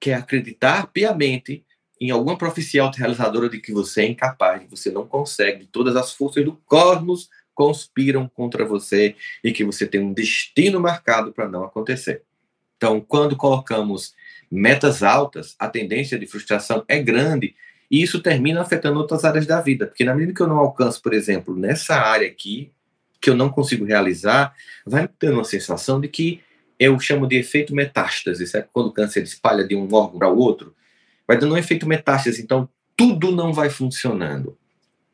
quer 0.00 0.14
acreditar 0.14 0.86
piamente 0.92 1.64
em 2.00 2.10
alguma 2.10 2.38
profecia 2.38 2.82
autorrealizadora 2.82 3.48
de 3.48 3.58
que 3.58 3.72
você 3.72 4.02
é 4.02 4.06
incapaz, 4.06 4.62
que 4.62 4.70
você 4.70 4.88
não 4.88 5.04
consegue, 5.04 5.66
todas 5.66 5.96
as 5.96 6.12
forças 6.12 6.44
do 6.44 6.52
cosmos 6.64 7.28
conspiram 7.52 8.28
contra 8.28 8.64
você 8.64 9.16
e 9.42 9.50
que 9.50 9.64
você 9.64 9.84
tem 9.84 10.00
um 10.00 10.12
destino 10.12 10.78
marcado 10.78 11.32
para 11.32 11.48
não 11.48 11.64
acontecer. 11.64 12.22
Então, 12.76 13.00
quando 13.00 13.36
colocamos 13.36 14.14
metas 14.48 15.02
altas, 15.02 15.56
a 15.58 15.68
tendência 15.68 16.16
de 16.16 16.26
frustração 16.28 16.84
é 16.86 17.02
grande 17.02 17.56
e 17.90 18.02
isso 18.02 18.20
termina 18.20 18.60
afetando 18.60 18.98
outras 18.98 19.24
áreas 19.24 19.46
da 19.46 19.60
vida, 19.60 19.86
porque 19.86 20.04
na 20.04 20.14
medida 20.14 20.34
que 20.34 20.40
eu 20.42 20.46
não 20.46 20.58
alcanço, 20.58 21.02
por 21.02 21.12
exemplo, 21.14 21.56
nessa 21.56 21.94
área 21.96 22.26
aqui, 22.26 22.70
que 23.20 23.30
eu 23.30 23.34
não 23.34 23.48
consigo 23.48 23.84
realizar, 23.84 24.54
vai 24.86 25.02
me 25.02 25.08
dando 25.20 25.34
uma 25.34 25.44
sensação 25.44 26.00
de 26.00 26.08
que 26.08 26.40
eu 26.78 26.98
chamo 27.00 27.26
de 27.26 27.36
efeito 27.36 27.74
metástase, 27.74 28.46
certo? 28.46 28.68
quando 28.72 28.88
o 28.88 28.92
câncer 28.92 29.22
espalha 29.22 29.66
de 29.66 29.74
um 29.74 29.88
órgão 29.92 30.18
para 30.18 30.28
o 30.28 30.38
outro, 30.38 30.74
vai 31.26 31.36
dando 31.36 31.54
um 31.54 31.58
efeito 31.58 31.88
metástase, 31.88 32.42
então 32.42 32.68
tudo 32.96 33.32
não 33.32 33.52
vai 33.52 33.70
funcionando 33.70 34.56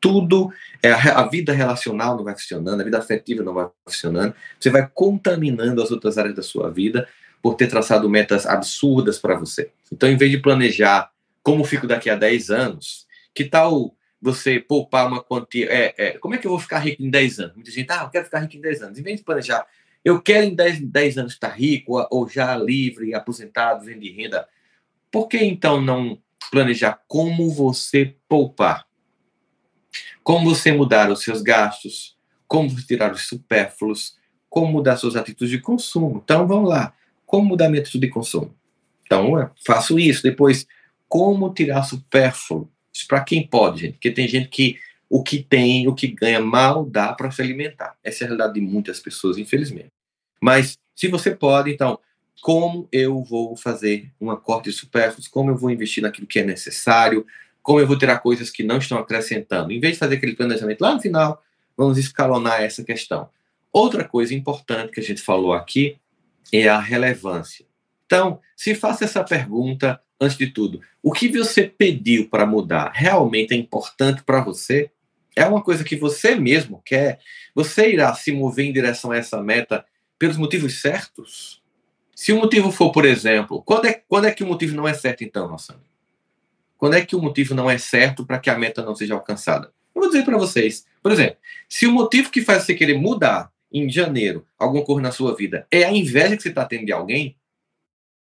tudo, 0.05 0.51
é, 0.83 0.91
a 0.91 1.23
vida 1.27 1.51
relacional 1.51 2.15
não 2.15 2.23
vai 2.23 2.35
funcionando, 2.35 2.79
a 2.79 2.83
vida 2.83 2.99
afetiva 2.99 3.41
não 3.41 3.55
vai 3.55 3.67
funcionando, 3.83 4.35
você 4.59 4.69
vai 4.69 4.87
contaminando 4.93 5.81
as 5.81 5.89
outras 5.89 6.19
áreas 6.19 6.35
da 6.35 6.43
sua 6.43 6.69
vida 6.69 7.07
por 7.41 7.55
ter 7.55 7.65
traçado 7.65 8.07
metas 8.07 8.45
absurdas 8.45 9.17
para 9.17 9.33
você. 9.33 9.71
Então, 9.91 10.07
em 10.07 10.15
vez 10.15 10.29
de 10.29 10.37
planejar 10.37 11.09
como 11.45 11.63
fico 11.63 11.85
daqui 11.85 12.09
a 12.09 12.15
10 12.15 12.49
anos, 12.49 13.05
que 13.31 13.45
tal 13.45 13.95
você 14.19 14.59
poupar 14.59 15.07
uma 15.07 15.21
quantia? 15.21 15.67
É, 15.71 15.93
é, 15.95 16.17
como 16.17 16.33
é 16.33 16.39
que 16.39 16.47
eu 16.47 16.49
vou 16.51 16.59
ficar 16.59 16.79
rico 16.79 17.03
em 17.03 17.09
10 17.11 17.39
anos? 17.39 17.55
Muita 17.55 17.69
gente, 17.69 17.91
ah, 17.91 18.01
eu 18.01 18.09
quero 18.09 18.25
ficar 18.25 18.39
rico 18.39 18.57
em 18.57 18.61
10 18.61 18.81
anos. 18.81 18.97
Em 18.97 19.03
vez 19.03 19.19
de 19.19 19.23
planejar, 19.23 19.63
eu 20.03 20.19
quero 20.19 20.47
em 20.47 20.55
10, 20.55 20.81
10 20.81 21.17
anos 21.19 21.33
estar 21.33 21.49
rico, 21.49 22.03
ou 22.09 22.27
já 22.27 22.57
livre, 22.57 23.13
aposentado, 23.13 23.85
vendo 23.85 24.03
renda, 24.11 24.47
por 25.11 25.27
que 25.27 25.37
então 25.37 25.79
não 25.79 26.19
planejar 26.49 27.03
como 27.07 27.51
você 27.51 28.15
poupar? 28.27 28.87
Como 30.23 30.49
você 30.49 30.71
mudar 30.71 31.11
os 31.11 31.21
seus 31.21 31.43
gastos, 31.43 32.17
como 32.47 32.75
tirar 32.75 33.13
os 33.13 33.27
supérfluos, 33.27 34.17
como 34.49 34.71
mudar 34.71 34.97
suas 34.97 35.15
atitudes 35.15 35.51
de 35.51 35.61
consumo. 35.61 36.21
Então, 36.23 36.47
vamos 36.47 36.69
lá. 36.69 36.91
Como 37.23 37.49
mudar 37.49 37.69
minha 37.69 37.83
atitude 37.83 38.07
de 38.07 38.11
consumo? 38.11 38.55
Então, 39.05 39.39
eu 39.39 39.51
faço 39.63 39.99
isso. 39.99 40.23
Depois, 40.23 40.65
como 41.07 41.53
tirar 41.53 41.83
supérfluo? 41.83 42.69
Isso 42.93 43.07
para 43.07 43.23
quem 43.23 43.45
pode, 43.45 43.81
gente. 43.81 43.93
Porque 43.93 44.11
tem 44.11 44.27
gente 44.27 44.49
que 44.49 44.77
o 45.09 45.21
que 45.21 45.43
tem, 45.43 45.87
o 45.87 45.93
que 45.93 46.07
ganha 46.07 46.41
mal, 46.41 46.85
dá 46.85 47.13
para 47.13 47.29
se 47.31 47.41
alimentar. 47.41 47.95
Essa 48.03 48.23
é 48.23 48.25
a 48.25 48.27
realidade 48.27 48.53
de 48.55 48.61
muitas 48.61 48.99
pessoas, 48.99 49.37
infelizmente. 49.37 49.91
Mas, 50.41 50.77
se 50.95 51.07
você 51.07 51.33
pode, 51.33 51.71
então, 51.71 51.99
como 52.41 52.87
eu 52.91 53.23
vou 53.23 53.55
fazer 53.55 54.11
um 54.19 54.35
corte 54.35 54.69
de 54.69 54.75
supérfluos? 54.75 55.27
Como 55.27 55.51
eu 55.51 55.57
vou 55.57 55.69
investir 55.69 56.01
naquilo 56.01 56.27
que 56.27 56.39
é 56.39 56.43
necessário? 56.43 57.25
como 57.65 57.79
eu 57.79 57.87
vou 57.87 57.97
tirar 57.97 58.19
coisas 58.19 58.51
que 58.51 58.61
não 58.61 58.77
estão 58.77 58.95
acrescentando. 58.99 59.71
Em 59.71 59.79
vez 59.79 59.93
de 59.93 59.99
fazer 59.99 60.17
aquele 60.17 60.35
planejamento 60.35 60.81
lá 60.81 60.93
no 60.93 61.01
final, 61.01 61.43
vamos 61.75 61.97
escalonar 61.97 62.61
essa 62.61 62.83
questão. 62.83 63.27
Outra 63.73 64.07
coisa 64.07 64.35
importante 64.35 64.91
que 64.91 64.99
a 64.99 65.03
gente 65.03 65.19
falou 65.19 65.51
aqui 65.51 65.97
é 66.53 66.67
a 66.67 66.79
relevância. 66.79 67.65
Então, 68.05 68.39
se 68.55 68.75
faça 68.75 69.03
essa 69.03 69.23
pergunta 69.23 69.99
antes 70.19 70.37
de 70.37 70.47
tudo: 70.47 70.81
o 71.01 71.11
que 71.11 71.29
você 71.29 71.63
pediu 71.63 72.29
para 72.29 72.45
mudar 72.45 72.91
realmente 72.93 73.53
é 73.53 73.57
importante 73.57 74.23
para 74.23 74.41
você? 74.41 74.89
É 75.35 75.45
uma 75.45 75.61
coisa 75.61 75.83
que 75.83 75.95
você 75.95 76.35
mesmo 76.35 76.81
quer? 76.85 77.19
Você 77.53 77.91
irá 77.91 78.13
se 78.13 78.31
mover 78.31 78.65
em 78.65 78.73
direção 78.73 79.11
a 79.11 79.17
essa 79.17 79.41
meta 79.41 79.85
pelos 80.17 80.37
motivos 80.37 80.79
certos? 80.79 81.61
Se 82.15 82.31
o 82.31 82.37
motivo 82.37 82.71
for, 82.71 82.91
por 82.91 83.03
exemplo, 83.03 83.61
quando 83.63 83.85
é, 83.85 84.01
quando 84.07 84.25
é 84.25 84.31
que 84.31 84.43
o 84.43 84.47
motivo 84.47 84.73
não 84.73 84.87
é 84.87 84.93
certo, 84.93 85.23
então, 85.23 85.47
Rossandra? 85.47 85.83
Quando 86.77 86.95
é 86.95 87.05
que 87.05 87.15
o 87.15 87.21
motivo 87.21 87.53
não 87.53 87.69
é 87.69 87.77
certo 87.77 88.25
para 88.25 88.39
que 88.39 88.49
a 88.49 88.57
meta 88.57 88.81
não 88.81 88.95
seja 88.95 89.13
alcançada? 89.13 89.73
Eu 89.93 90.01
vou 90.01 90.09
dizer 90.09 90.23
para 90.23 90.37
vocês. 90.37 90.85
Por 91.01 91.11
exemplo, 91.11 91.37
se 91.67 91.85
o 91.85 91.91
motivo 91.91 92.29
que 92.29 92.41
faz 92.41 92.63
você 92.63 92.73
querer 92.73 92.97
mudar 92.97 93.51
em 93.71 93.89
janeiro 93.89 94.45
alguma 94.57 94.83
coisa 94.83 95.01
na 95.01 95.11
sua 95.11 95.35
vida 95.35 95.67
é 95.69 95.83
a 95.83 95.91
inveja 95.91 96.37
que 96.37 96.43
você 96.43 96.49
está 96.49 96.63
tendo 96.65 96.85
de 96.85 96.91
alguém, 96.93 97.35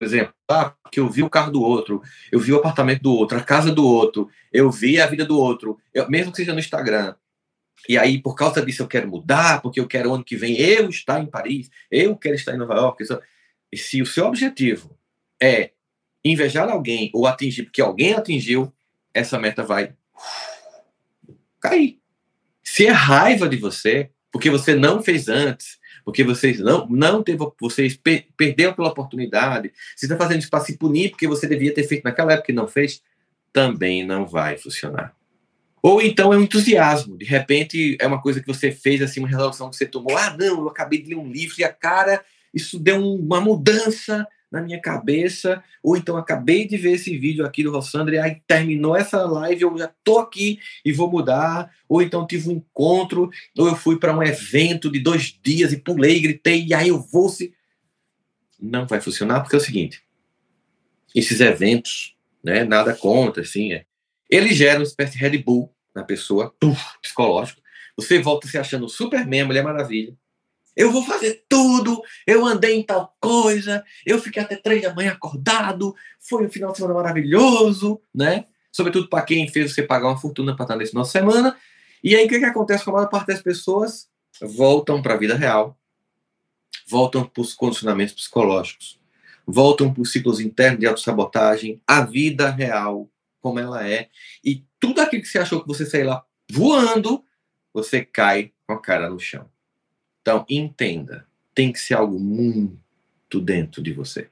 por 0.03 0.07
exemplo, 0.07 0.35
ah, 0.51 0.75
que 0.91 0.99
eu 0.99 1.09
vi 1.09 1.23
o 1.23 1.31
carro 1.31 1.53
do 1.53 1.63
outro, 1.63 2.03
eu 2.33 2.41
vi 2.41 2.53
o 2.53 2.57
apartamento 2.57 3.03
do 3.03 3.15
outro, 3.15 3.39
a 3.39 3.41
casa 3.41 3.71
do 3.71 3.87
outro, 3.87 4.29
eu 4.53 4.69
vi 4.69 5.01
a 5.01 5.07
vida 5.07 5.25
do 5.25 5.39
outro, 5.39 5.79
eu, 5.95 6.11
mesmo 6.11 6.33
que 6.33 6.39
seja 6.39 6.53
no 6.53 6.59
Instagram. 6.59 7.15
E 7.89 7.97
aí, 7.97 8.21
por 8.21 8.35
causa 8.35 8.67
disso, 8.67 8.83
eu 8.83 8.89
quero 8.89 9.09
mudar, 9.09 9.63
porque 9.63 9.79
eu 9.79 9.87
quero 9.87 10.13
ano 10.13 10.25
que 10.25 10.35
vem 10.35 10.61
eu 10.61 10.89
estar 10.89 11.23
em 11.23 11.27
Paris, 11.27 11.71
eu 11.89 12.17
quero 12.17 12.35
estar 12.35 12.53
em 12.53 12.57
Nova 12.57 12.75
York. 12.75 13.05
E 13.71 13.79
se 13.79 14.03
o 14.03 14.07
seu 14.07 14.27
objetivo 14.27 14.99
é 15.41 15.71
invejar 16.25 16.69
alguém 16.69 17.09
ou 17.15 17.25
atingir 17.25 17.63
porque 17.63 17.81
alguém 17.81 18.15
atingiu, 18.15 18.75
essa 19.15 19.39
meta 19.39 19.63
vai 19.63 19.95
cair. 21.61 22.01
Se 22.61 22.87
é 22.87 22.91
raiva 22.91 23.49
de 23.49 23.57
você, 23.57 24.11
porque 24.33 24.51
você 24.51 24.75
não 24.75 25.01
fez 25.01 25.29
antes, 25.29 25.79
porque 26.05 26.25
vocês 26.25 26.59
não, 26.59 26.87
não 26.89 27.23
teve, 27.23 27.39
vocês 27.61 27.97
per, 27.97 28.27
perderam 28.37 28.73
pela 28.73 28.89
oportunidade, 28.89 29.73
você 29.97 30.07
está 30.07 30.17
fazendo 30.17 30.41
isso 30.41 30.51
para 30.51 30.65
se 30.65 30.77
punir 30.77 31.11
porque 31.11 31.29
você 31.29 31.47
devia 31.47 31.73
ter 31.73 31.85
feito 31.85 32.05
naquela 32.05 32.33
época 32.33 32.51
e 32.51 32.55
não 32.55 32.67
fez, 32.67 33.03
também 33.53 34.05
não 34.05 34.27
vai 34.27 34.57
funcionar. 34.57 35.15
Ou 35.83 36.01
então 36.01 36.33
é 36.33 36.37
um 36.37 36.43
entusiasmo, 36.43 37.19
de 37.19 37.25
repente 37.25 37.97
é 38.01 38.07
uma 38.07 38.23
coisa 38.23 38.41
que 38.41 38.47
você 38.47 38.71
fez, 38.71 39.03
assim, 39.03 39.21
uma 39.21 39.29
resolução 39.29 39.69
que 39.69 39.77
você 39.77 39.87
tomou, 39.87 40.17
ah, 40.17 40.37
não, 40.39 40.61
eu 40.61 40.69
acabei 40.69 41.03
de 41.03 41.11
ler 41.11 41.17
um 41.17 41.31
livro 41.31 41.57
e 41.59 41.65
a 41.65 41.73
cara, 41.73 42.25
isso 42.55 42.79
deu 42.79 43.03
uma 43.03 43.41
mudança 43.41 44.27
na 44.53 44.61
minha 44.61 44.79
cabeça, 44.79 45.65
ou 45.83 45.97
então 45.97 46.19
acabei 46.19 46.69
de 46.69 46.77
ver 46.77 46.93
esse 46.93 47.17
vídeo 47.17 47.47
aqui 47.47 47.63
do 47.63 47.73
Rossandro 47.73 48.15
e 48.15 48.19
aí 48.19 48.43
terminou 48.47 48.95
essa 48.95 49.25
live, 49.25 49.63
eu 49.63 49.79
já 49.79 49.91
tô 50.05 50.19
aqui 50.19 50.61
e 50.85 50.93
vou 50.93 51.11
mudar, 51.11 51.75
ou 51.89 52.03
então 52.03 52.27
tive 52.27 52.51
um 52.51 52.53
encontro, 52.53 53.31
ou 53.57 53.67
eu 53.67 53.75
fui 53.75 53.99
para 53.99 54.15
um 54.15 54.23
evento 54.23 54.93
de 54.93 55.01
dois 55.01 55.37
dias 55.43 55.73
e 55.73 55.79
pulei, 55.79 56.21
gritei, 56.21 56.67
e 56.67 56.75
aí 56.75 56.89
eu 56.89 57.01
vou 57.01 57.31
se. 57.31 57.55
Não 58.61 58.87
vai 58.87 59.01
funcionar, 59.01 59.41
porque 59.41 59.57
é 59.57 59.59
o 59.59 59.63
seguinte: 59.63 60.03
esses 61.15 61.41
eventos, 61.41 62.15
né, 62.45 62.63
nada 62.63 62.95
contra, 62.95 63.43
assim, 63.43 63.73
é, 63.73 63.87
eles 64.29 64.55
geram 64.55 64.81
uma 64.81 64.87
espécie 64.87 65.15
de 65.15 65.19
Red 65.19 65.39
Bull 65.39 65.75
na 65.95 66.05
pessoa, 66.05 66.55
puf, 66.61 66.79
psicológico. 67.01 67.63
Você 67.97 68.19
volta 68.19 68.47
se 68.47 68.59
achando 68.59 68.89
Superman, 68.89 69.45
Mulher 69.45 69.65
Maravilha, 69.65 70.15
eu 70.77 70.91
vou 70.91 71.05
fazer 71.05 71.45
tudo. 71.49 72.03
Eu 72.27 72.47
andei 72.47 72.77
em 72.77 72.83
tal 72.83 73.15
coisa. 73.21 73.85
Eu 74.07 74.19
fiquei 74.21 74.43
até 74.43 74.57
três 74.57 74.83
da 74.83 74.95
manhã 74.95 75.13
acordado. 75.13 75.95
Foi 76.21 76.47
um 76.47 76.51
final 76.51 76.73
de 76.73 76.79
semana 76.79 76.95
maravilhoso, 76.95 78.01
né? 78.15 78.47
Sobretudo 78.71 79.09
para 79.09 79.25
quem 79.25 79.49
fez 79.49 79.75
você 79.75 79.83
pagar 79.83 80.09
uma 80.09 80.17
fortuna 80.17 80.57
para 80.57 80.65
estar 80.65 80.77
nesse 80.77 80.95
de 80.95 81.09
semana. 81.09 81.57
E 82.03 82.17
aí 82.17 82.27
o 82.27 82.29
que, 82.29 82.39
que 82.39 82.45
acontece 82.45 82.85
com 82.85 82.91
a 82.91 82.95
maior 82.95 83.09
parte 83.09 83.29
das 83.29 83.43
pessoas? 83.43 84.09
Voltam 84.41 85.03
para 85.03 85.15
a 85.15 85.19
vida 85.19 85.37
real. 85.37 85.79
voltam 86.89 87.25
para 87.25 87.41
os 87.41 87.55
condicionamentos 87.55 88.15
psicológicos, 88.15 89.01
voltam 89.47 89.93
para 89.93 90.03
os 90.03 90.13
ciclos 90.13 90.41
internos 90.41 90.81
de 90.81 90.87
autossabotagem, 90.87 91.81
a 91.87 92.03
vida 92.03 92.51
real, 92.51 93.09
como 93.41 93.59
ela 93.59 93.87
é, 93.87 94.09
e 94.45 94.65
tudo 94.79 95.01
aquilo 95.01 95.23
que 95.23 95.29
você 95.29 95.39
achou 95.39 95.61
que 95.61 95.69
você 95.69 95.87
saiu 95.87 96.07
lá 96.07 96.25
voando, 96.51 97.25
você 97.73 98.05
cai 98.05 98.53
com 98.67 98.75
a 98.75 98.81
cara 98.81 99.09
no 99.09 99.19
chão. 99.19 99.49
Então, 100.23 100.47
entenda, 100.49 101.27
tem 101.55 101.73
que 101.73 101.79
ser 101.79 101.95
algo 101.95 102.19
muito 102.19 103.41
dentro 103.41 103.83
de 103.83 103.93
você. 103.93 104.29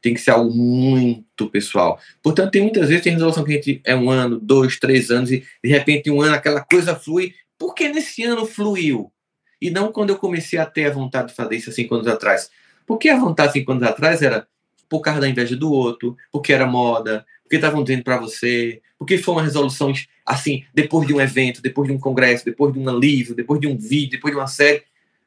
Tem 0.00 0.14
que 0.14 0.20
ser 0.20 0.30
algo 0.30 0.52
muito 0.52 1.48
pessoal. 1.50 2.00
Portanto, 2.22 2.50
tem 2.50 2.62
muitas 2.62 2.88
vezes 2.88 3.04
tem 3.04 3.12
resolução 3.12 3.44
que 3.44 3.52
a 3.52 3.54
gente 3.56 3.80
é 3.84 3.94
um 3.94 4.10
ano, 4.10 4.40
dois, 4.40 4.78
três 4.78 5.10
anos, 5.10 5.30
e 5.30 5.44
de 5.62 5.68
repente 5.68 6.10
um 6.10 6.22
ano 6.22 6.34
aquela 6.34 6.62
coisa 6.62 6.96
flui. 6.96 7.34
Por 7.58 7.74
que 7.74 7.88
nesse 7.88 8.24
ano 8.24 8.46
fluiu? 8.46 9.12
E 9.60 9.70
não 9.70 9.92
quando 9.92 10.10
eu 10.10 10.16
comecei 10.16 10.58
a 10.58 10.64
ter 10.64 10.86
a 10.86 10.92
vontade 10.92 11.28
de 11.28 11.34
fazer 11.34 11.56
isso 11.56 11.70
há 11.70 11.72
cinco 11.72 11.94
anos 11.96 12.06
atrás. 12.06 12.50
Porque 12.86 13.08
a 13.08 13.18
vontade 13.18 13.52
cinco 13.52 13.72
anos 13.72 13.82
atrás 13.82 14.22
era 14.22 14.46
por 14.88 15.00
causa 15.00 15.20
da 15.20 15.28
inveja 15.28 15.54
do 15.54 15.70
outro, 15.70 16.16
porque 16.32 16.52
era 16.52 16.66
moda, 16.66 17.26
porque 17.42 17.56
estavam 17.56 17.82
dizendo 17.82 18.04
para 18.04 18.18
você, 18.18 18.80
porque 18.98 19.18
foi 19.18 19.34
uma 19.34 19.42
resolução 19.42 19.92
assim, 20.24 20.64
depois 20.72 21.06
de 21.06 21.12
um 21.12 21.20
evento, 21.20 21.60
depois 21.60 21.88
de 21.88 21.94
um 21.94 21.98
congresso, 21.98 22.44
depois 22.44 22.72
de 22.72 22.78
um 22.78 22.98
livro, 22.98 23.34
depois 23.34 23.60
de 23.60 23.66
um 23.66 23.76
vídeo, 23.76 24.12
depois 24.12 24.32
de 24.32 24.40
uma 24.40 24.46
série, 24.46 24.82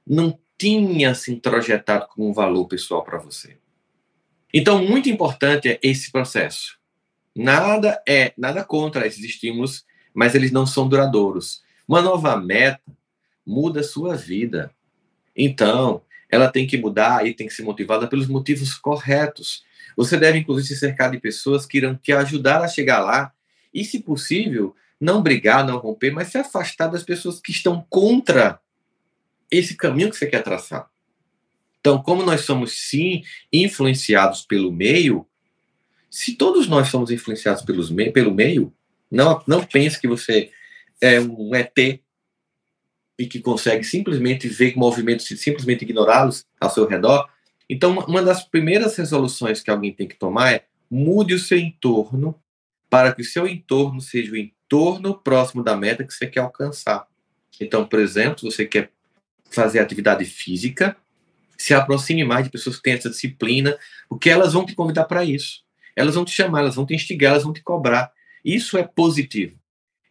não 0.05 0.37
tinha 0.57 1.15
se 1.15 1.31
introjetado 1.31 2.07
como 2.07 2.29
um 2.29 2.33
valor 2.33 2.67
pessoal 2.67 3.03
para 3.03 3.17
você. 3.17 3.57
Então, 4.53 4.83
muito 4.85 5.09
importante 5.09 5.69
é 5.69 5.79
esse 5.81 6.11
processo. 6.11 6.77
Nada 7.35 8.01
é, 8.07 8.33
nada 8.37 8.63
contra 8.63 9.07
esses 9.07 9.23
estímulos, 9.23 9.85
mas 10.13 10.35
eles 10.35 10.51
não 10.51 10.65
são 10.65 10.87
duradouros. 10.87 11.63
Uma 11.87 12.01
nova 12.01 12.35
meta 12.35 12.81
muda 13.45 13.79
a 13.79 13.83
sua 13.83 14.15
vida. 14.15 14.71
Então, 15.35 16.01
ela 16.29 16.49
tem 16.49 16.67
que 16.67 16.77
mudar 16.77 17.25
e 17.25 17.33
tem 17.33 17.47
que 17.47 17.53
ser 17.53 17.63
motivada 17.63 18.07
pelos 18.07 18.27
motivos 18.27 18.73
corretos. 18.73 19.63
Você 19.95 20.17
deve, 20.17 20.39
inclusive, 20.39 20.67
se 20.67 20.79
cercar 20.79 21.11
de 21.11 21.19
pessoas 21.19 21.65
que 21.65 21.77
irão 21.77 21.95
te 21.95 22.11
ajudar 22.11 22.61
a 22.61 22.67
chegar 22.67 22.99
lá 22.99 23.33
e, 23.73 23.83
se 23.83 23.99
possível, 23.99 24.75
não 24.99 25.21
brigar, 25.21 25.65
não 25.65 25.77
romper, 25.77 26.11
mas 26.11 26.27
se 26.27 26.37
afastar 26.37 26.87
das 26.87 27.03
pessoas 27.03 27.39
que 27.39 27.51
estão 27.51 27.85
contra 27.89 28.59
esse 29.51 29.75
caminho 29.75 30.09
que 30.09 30.15
você 30.15 30.25
quer 30.25 30.41
traçar. 30.41 30.89
Então, 31.79 32.01
como 32.01 32.23
nós 32.23 32.41
somos, 32.41 32.71
sim, 32.89 33.23
influenciados 33.51 34.43
pelo 34.43 34.71
meio, 34.71 35.27
se 36.09 36.33
todos 36.35 36.67
nós 36.67 36.89
somos 36.89 37.11
influenciados 37.11 37.63
pelos 37.63 37.89
me 37.89 38.11
pelo 38.11 38.33
meio, 38.33 38.73
não, 39.09 39.43
não 39.47 39.63
pense 39.63 39.99
que 39.99 40.07
você 40.07 40.51
é 41.01 41.19
um 41.19 41.53
ET 41.55 42.01
e 43.17 43.27
que 43.27 43.39
consegue 43.39 43.83
simplesmente 43.83 44.47
ver 44.47 44.75
movimentos 44.75 45.29
e 45.31 45.37
simplesmente 45.37 45.83
ignorá-los 45.83 46.45
ao 46.59 46.69
seu 46.69 46.87
redor. 46.87 47.27
Então, 47.69 47.97
uma 47.99 48.21
das 48.21 48.43
primeiras 48.43 48.95
resoluções 48.95 49.61
que 49.61 49.71
alguém 49.71 49.93
tem 49.93 50.07
que 50.07 50.15
tomar 50.15 50.53
é 50.53 50.65
mude 50.89 51.33
o 51.33 51.39
seu 51.39 51.57
entorno 51.57 52.39
para 52.89 53.13
que 53.13 53.21
o 53.21 53.25
seu 53.25 53.47
entorno 53.47 54.01
seja 54.01 54.33
o 54.33 54.37
entorno 54.37 55.17
próximo 55.17 55.63
da 55.63 55.77
meta 55.77 56.03
que 56.03 56.13
você 56.13 56.27
quer 56.27 56.41
alcançar. 56.41 57.07
Então, 57.59 57.85
por 57.85 57.99
exemplo, 57.99 58.39
se 58.39 58.45
você 58.45 58.65
quer 58.65 58.91
fazer 59.51 59.79
atividade 59.79 60.25
física, 60.25 60.95
se 61.57 61.73
aproxime 61.73 62.23
mais 62.23 62.45
de 62.45 62.49
pessoas 62.49 62.77
que 62.77 62.83
têm 62.83 62.93
essa 62.93 63.09
disciplina, 63.09 63.77
porque 64.09 64.29
elas 64.29 64.53
vão 64.53 64.65
te 64.65 64.73
convidar 64.73 65.05
para 65.05 65.23
isso. 65.23 65.61
Elas 65.95 66.15
vão 66.15 66.25
te 66.25 66.31
chamar, 66.31 66.61
elas 66.61 66.75
vão 66.75 66.85
te 66.85 66.95
instigar, 66.95 67.31
elas 67.31 67.43
vão 67.43 67.53
te 67.53 67.61
cobrar. 67.61 68.11
Isso 68.43 68.77
é 68.77 68.83
positivo. 68.83 69.59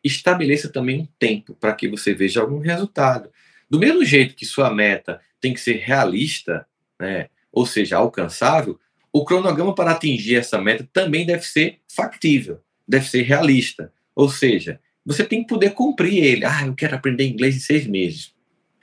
Estabeleça 0.04 0.68
também 0.68 1.00
um 1.00 1.09
tempo 1.18 1.54
para 1.54 1.73
que 1.75 1.88
você 1.88 2.14
veja 2.14 2.40
algum 2.40 2.59
resultado. 2.59 3.30
Do 3.68 3.78
mesmo 3.78 4.04
jeito 4.04 4.35
que 4.35 4.47
sua 4.47 4.73
meta 4.73 5.20
tem 5.40 5.52
que 5.52 5.61
ser 5.61 5.78
realista, 5.78 6.66
né, 6.99 7.28
ou 7.52 7.66
seja, 7.66 7.97
alcançável, 7.97 8.78
o 9.12 9.25
cronograma 9.25 9.75
para 9.75 9.92
atingir 9.92 10.37
essa 10.37 10.61
meta 10.61 10.88
também 10.92 11.26
deve 11.26 11.43
ser 11.45 11.78
factível, 11.88 12.60
deve 12.86 13.08
ser 13.08 13.23
realista. 13.23 13.93
Ou 14.14 14.28
seja, 14.28 14.80
você 15.04 15.25
tem 15.25 15.43
que 15.43 15.49
poder 15.49 15.71
cumprir 15.71 16.23
ele. 16.23 16.45
Ah, 16.45 16.67
eu 16.67 16.75
quero 16.75 16.95
aprender 16.95 17.26
inglês 17.26 17.56
em 17.56 17.60
seis 17.60 17.86
meses. 17.86 18.32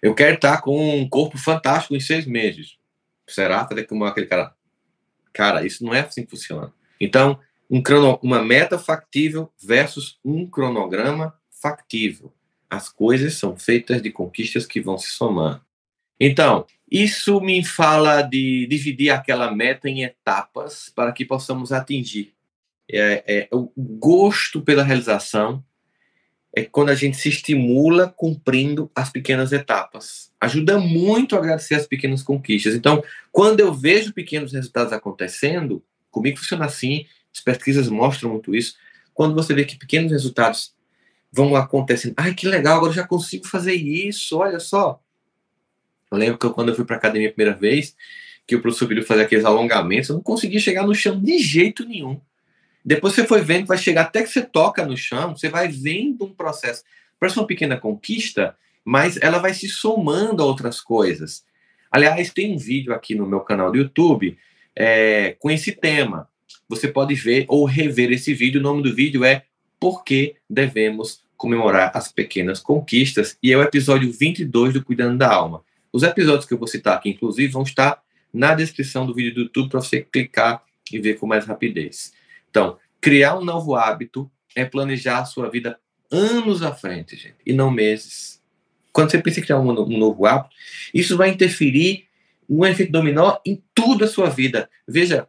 Eu 0.07 0.15
quero 0.15 0.35
estar 0.35 0.61
com 0.61 1.01
um 1.01 1.09
corpo 1.09 1.37
fantástico 1.37 1.93
em 1.93 1.99
seis 1.99 2.25
meses. 2.25 2.77
Será? 3.27 3.67
Fazer 3.67 3.83
como 3.83 4.05
aquele 4.05 4.25
cara. 4.25 4.53
Cara, 5.33 5.65
isso 5.65 5.83
não 5.83 5.93
é 5.93 5.99
assim 5.99 6.23
que 6.23 6.31
funciona. 6.31 6.71
Então, 6.97 7.37
um 7.69 7.83
crono, 7.83 8.17
uma 8.23 8.41
meta 8.41 8.79
factível 8.79 9.51
versus 9.61 10.17
um 10.23 10.49
cronograma 10.49 11.37
factível. 11.61 12.33
As 12.69 12.87
coisas 12.87 13.33
são 13.33 13.57
feitas 13.57 14.01
de 14.01 14.09
conquistas 14.09 14.65
que 14.65 14.79
vão 14.79 14.97
se 14.97 15.09
somando. 15.09 15.59
Então, 16.17 16.65
isso 16.89 17.41
me 17.41 17.61
fala 17.65 18.21
de 18.21 18.65
dividir 18.67 19.09
aquela 19.09 19.51
meta 19.51 19.89
em 19.89 20.03
etapas 20.03 20.89
para 20.95 21.11
que 21.11 21.25
possamos 21.25 21.73
atingir. 21.73 22.33
É, 22.89 23.23
é, 23.27 23.49
o 23.51 23.69
gosto 23.75 24.61
pela 24.61 24.83
realização 24.83 25.61
é 26.55 26.63
quando 26.63 26.89
a 26.89 26.95
gente 26.95 27.17
se 27.17 27.29
estimula 27.29 28.07
cumprindo 28.07 28.89
as 28.95 29.10
pequenas 29.10 29.51
etapas. 29.51 30.31
Ajuda 30.39 30.79
muito 30.79 31.36
a 31.36 31.39
agradecer 31.39 31.75
as 31.75 31.88
pequenas 31.88 32.23
conquistas. 32.23 32.73
Então, 32.73 33.03
quando 33.31 33.60
eu 33.60 33.73
vejo 33.73 34.13
pequenos 34.13 34.53
resultados 34.53 34.93
acontecendo, 34.93 35.83
comigo 36.10 36.38
funciona 36.38 36.65
assim, 36.65 37.05
as 37.33 37.41
pesquisas 37.41 37.89
mostram 37.89 38.31
muito 38.31 38.55
isso. 38.55 38.75
Quando 39.13 39.36
você 39.36 39.53
vê 39.53 39.65
que 39.65 39.77
pequenos 39.77 40.12
resultados 40.12 40.75
vão 41.31 41.55
acontecendo, 41.55 42.13
ai 42.17 42.33
que 42.33 42.47
legal, 42.47 42.77
agora 42.77 42.91
eu 42.91 42.95
já 42.95 43.07
consigo 43.07 43.47
fazer 43.47 43.73
isso, 43.73 44.38
olha 44.38 44.60
só. 44.60 45.01
Eu 46.12 46.17
lembro 46.17 46.38
que 46.38 46.49
quando 46.49 46.69
eu 46.69 46.75
fui 46.75 46.86
para 46.86 46.95
a 46.95 46.99
academia 46.99 47.29
a 47.29 47.33
primeira 47.33 47.57
vez, 47.57 47.95
que 48.47 48.55
o 48.55 48.62
professor 48.62 48.88
pediu 48.88 49.03
fazer 49.03 49.23
aqueles 49.23 49.43
alongamentos, 49.43 50.10
eu 50.10 50.15
não 50.15 50.23
conseguia 50.23 50.60
chegar 50.60 50.88
no 50.88 50.95
chão 50.95 51.19
de 51.19 51.38
jeito 51.38 51.86
nenhum. 51.86 52.19
Depois 52.88 53.13
você 53.13 53.28
foi 53.28 53.41
vendo, 53.41 53.67
vai 53.67 53.78
chegar 53.78 54.04
até 54.04 54.23
que 54.23 54.30
você 54.30 54.41
toca 54.41 54.86
no 54.86 54.95
chão, 54.95 55.36
você 55.36 55.50
vai 55.50 55.67
vendo 55.67 56.23
um 56.23 56.34
processo. 56.34 56.86
Parece 57.19 57.38
uma 57.38 57.45
pequena 57.45 57.76
conquista, 57.76 58.56
mas 58.86 59.17
ela 59.17 59.39
vai 59.39 59.54
se 59.54 59.67
somando 59.67 60.41
a 60.41 60.45
outras 60.45 60.80
coisas. 60.80 61.43
Aliás, 61.91 62.32
tem 62.32 62.56
um 62.56 62.58
vídeo 62.58 62.93
aqui 62.93 63.13
no 63.13 63.28
meu 63.28 63.41
canal 63.41 63.73
do 63.73 63.78
YouTube 63.78 64.38
é, 64.73 65.36
com 65.38 65.52
esse 65.52 65.73
tema. 65.73 66.30
Você 66.69 66.88
pode 66.88 67.13
ver 67.13 67.43
ou 67.50 67.65
rever 67.65 68.10
esse 68.10 68.34
vídeo. 68.34 68.62
O 68.62 68.63
nome 68.63 68.82
do 68.82 68.95
vídeo 68.95 69.26
é 69.26 69.43
Por 69.78 70.06
que 70.06 70.36
devemos 70.50 71.21
comemorar 71.36 71.91
as 71.93 72.10
pequenas 72.10 72.62
conquistas? 72.62 73.38
E 73.43 73.52
é 73.52 73.58
o 73.58 73.63
episódio 73.63 74.10
22 74.13 74.76
do 74.76 74.82
Cuidando 74.82 75.17
da 75.17 75.30
Alma. 75.30 75.62
Os 75.91 76.04
episódios 76.04 76.45
que 76.45 76.54
eu 76.54 76.58
vou 76.58 76.67
citar 76.69 76.95
aqui, 76.95 77.10
inclusive, 77.10 77.52
vão 77.52 77.63
estar 77.63 78.02
na 78.34 78.56
descrição 78.56 79.06
do 79.06 79.13
vídeo 79.13 79.34
do 79.34 79.41
YouTube 79.41 79.71
para 79.71 79.82
você 79.82 80.02
clicar 80.02 80.63
e 80.89 81.00
ver 81.00 81.15
com 81.15 81.28
mais 81.28 81.45
rapidez. 81.45 82.15
Então, 82.49 82.77
criar 83.01 83.38
um 83.38 83.43
novo 83.43 83.75
hábito 83.75 84.29
é 84.55 84.65
planejar 84.65 85.19
a 85.19 85.25
sua 85.25 85.49
vida 85.49 85.79
anos 86.12 86.63
à 86.63 86.73
frente, 86.73 87.15
gente, 87.15 87.38
e 87.45 87.53
não 87.53 87.69
meses. 87.69 88.41
Quando 88.91 89.12
você 89.12 89.21
pensa 89.21 89.39
em 89.39 89.43
criar 89.43 89.60
um, 89.60 89.69
um 89.69 89.97
novo 89.97 90.25
hábito, 90.25 90.55
isso 90.93 91.17
vai 91.17 91.29
interferir 91.29 92.07
um 92.49 92.65
efeito 92.65 92.91
dominó 92.91 93.38
em 93.45 93.62
toda 93.75 94.05
a 94.05 94.07
sua 94.07 94.29
vida. 94.29 94.69
Veja, 94.88 95.27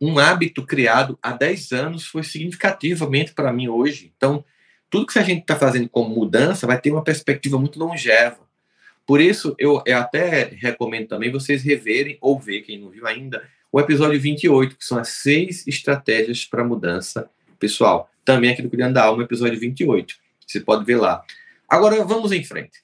um 0.00 0.18
hábito 0.18 0.64
criado 0.64 1.18
há 1.22 1.32
10 1.32 1.72
anos 1.72 2.06
foi 2.06 2.22
significativamente 2.22 3.32
para 3.32 3.52
mim 3.52 3.68
hoje. 3.68 4.12
Então, 4.16 4.44
tudo 4.90 5.06
que 5.06 5.18
a 5.18 5.22
gente 5.22 5.40
está 5.40 5.56
fazendo 5.56 5.88
como 5.88 6.14
mudança 6.14 6.66
vai 6.66 6.80
ter 6.80 6.92
uma 6.92 7.02
perspectiva 7.02 7.58
muito 7.58 7.78
longeva. 7.78 8.46
Por 9.06 9.20
isso, 9.20 9.54
eu, 9.58 9.82
eu 9.86 9.98
até 9.98 10.44
recomendo 10.60 11.08
também 11.08 11.30
vocês 11.30 11.62
reverem 11.62 12.18
ou 12.20 12.38
ver, 12.38 12.62
quem 12.62 12.78
não 12.78 12.90
viu 12.90 13.06
ainda, 13.06 13.42
o 13.76 13.80
episódio 13.80 14.18
28, 14.18 14.74
que 14.74 14.84
são 14.86 14.98
as 14.98 15.08
seis 15.08 15.66
estratégias 15.66 16.46
para 16.46 16.64
mudança 16.64 17.28
pessoal. 17.58 18.10
Também 18.24 18.48
aqui 18.48 18.62
do 18.62 18.70
Cuidando 18.70 18.94
da 18.94 19.04
Alma, 19.04 19.22
episódio 19.22 19.60
28. 19.60 20.16
Você 20.46 20.60
pode 20.60 20.82
ver 20.86 20.96
lá. 20.96 21.22
Agora, 21.68 22.02
vamos 22.02 22.32
em 22.32 22.42
frente. 22.42 22.82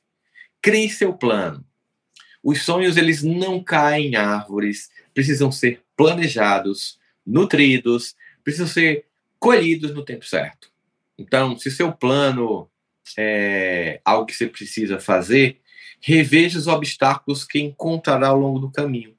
Crie 0.60 0.90
seu 0.90 1.14
plano. 1.14 1.64
Os 2.44 2.60
sonhos, 2.60 2.98
eles 2.98 3.22
não 3.22 3.64
caem 3.64 4.08
em 4.08 4.16
árvores, 4.16 4.90
precisam 5.14 5.50
ser 5.50 5.80
planejados, 5.96 6.98
nutridos, 7.26 8.14
precisam 8.44 8.66
ser 8.66 9.06
colhidos 9.38 9.94
no 9.94 10.04
tempo 10.04 10.26
certo. 10.26 10.68
Então, 11.16 11.56
se 11.56 11.70
seu 11.70 11.90
plano 11.90 12.68
é 13.16 13.98
algo 14.04 14.26
que 14.26 14.34
você 14.34 14.46
precisa 14.46 15.00
fazer, 15.00 15.58
reveja 16.02 16.58
os 16.58 16.66
obstáculos 16.66 17.44
que 17.44 17.60
encontrará 17.60 18.28
ao 18.28 18.38
longo 18.38 18.58
do 18.58 18.70
caminho. 18.70 19.11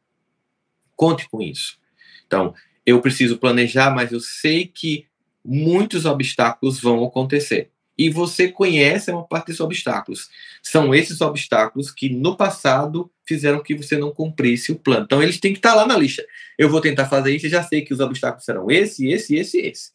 Conte 0.96 1.28
com 1.30 1.42
isso. 1.42 1.78
Então, 2.26 2.54
eu 2.86 3.02
preciso 3.02 3.38
planejar, 3.38 3.92
mas 3.92 4.12
eu 4.12 4.20
sei 4.20 4.66
que 4.68 5.06
muitos 5.44 6.06
obstáculos 6.06 6.80
vão 6.80 7.04
acontecer. 7.04 7.70
E 7.98 8.10
você 8.10 8.48
conhece 8.48 9.12
uma 9.12 9.28
parte 9.28 9.48
desses 9.48 9.60
obstáculos. 9.60 10.30
São 10.64 10.96
esses 10.96 11.22
obstáculos 11.22 11.92
que 11.92 12.10
no 12.10 12.36
passado 12.36 13.12
fizeram 13.26 13.62
que 13.62 13.76
você 13.76 13.98
não 13.98 14.12
cumprisse 14.12 14.72
o 14.72 14.76
plano. 14.76 15.06
Então, 15.06 15.22
eles 15.22 15.40
têm 15.40 15.54
que 15.54 15.60
estar 15.60 15.76
lá 15.76 15.86
na 15.86 15.98
lista. 15.98 16.26
Eu 16.58 16.70
vou 16.70 16.82
tentar 16.82 17.06
fazer 17.06 17.36
isso 17.36 17.46
e 17.46 17.50
já 17.50 17.62
sei 17.64 17.82
que 17.82 17.94
os 17.94 18.00
obstáculos 18.00 18.46
serão 18.46 18.70
esse, 18.72 19.08
esse, 19.10 19.36
esse 19.36 19.60
e 19.60 19.68
esse. 19.68 19.92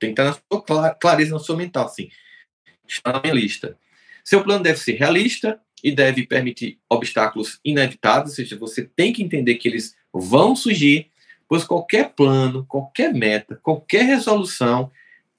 Tem 0.00 0.12
que 0.12 0.20
estar 0.20 0.24
na 0.24 0.32
sua 0.32 0.94
clareza 0.94 1.32
na 1.32 1.38
sua 1.38 1.56
mental, 1.56 1.86
assim. 1.86 2.08
Está 2.86 3.12
na 3.12 3.20
minha 3.20 3.34
lista. 3.34 3.76
Seu 4.24 4.42
plano 4.42 4.62
deve 4.62 4.78
ser 4.78 4.92
realista, 4.92 5.60
e 5.82 5.92
deve 5.92 6.26
permitir 6.26 6.78
obstáculos 6.88 7.60
inevitáveis, 7.64 8.30
ou 8.30 8.36
seja, 8.36 8.56
você 8.56 8.82
tem 8.84 9.12
que 9.12 9.22
entender 9.22 9.54
que 9.56 9.68
eles 9.68 9.96
vão 10.12 10.54
surgir, 10.54 11.10
pois 11.48 11.64
qualquer 11.64 12.10
plano, 12.14 12.64
qualquer 12.66 13.12
meta, 13.12 13.56
qualquer 13.62 14.04
resolução 14.04 14.90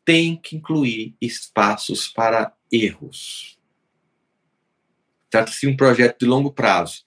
tem 0.03 0.35
que 0.35 0.55
incluir 0.55 1.15
espaços 1.21 2.07
para 2.07 2.53
erros. 2.71 3.57
Trata-se 5.29 5.61
de 5.61 5.67
um 5.67 5.77
projeto 5.77 6.19
de 6.19 6.25
longo 6.25 6.51
prazo. 6.51 7.03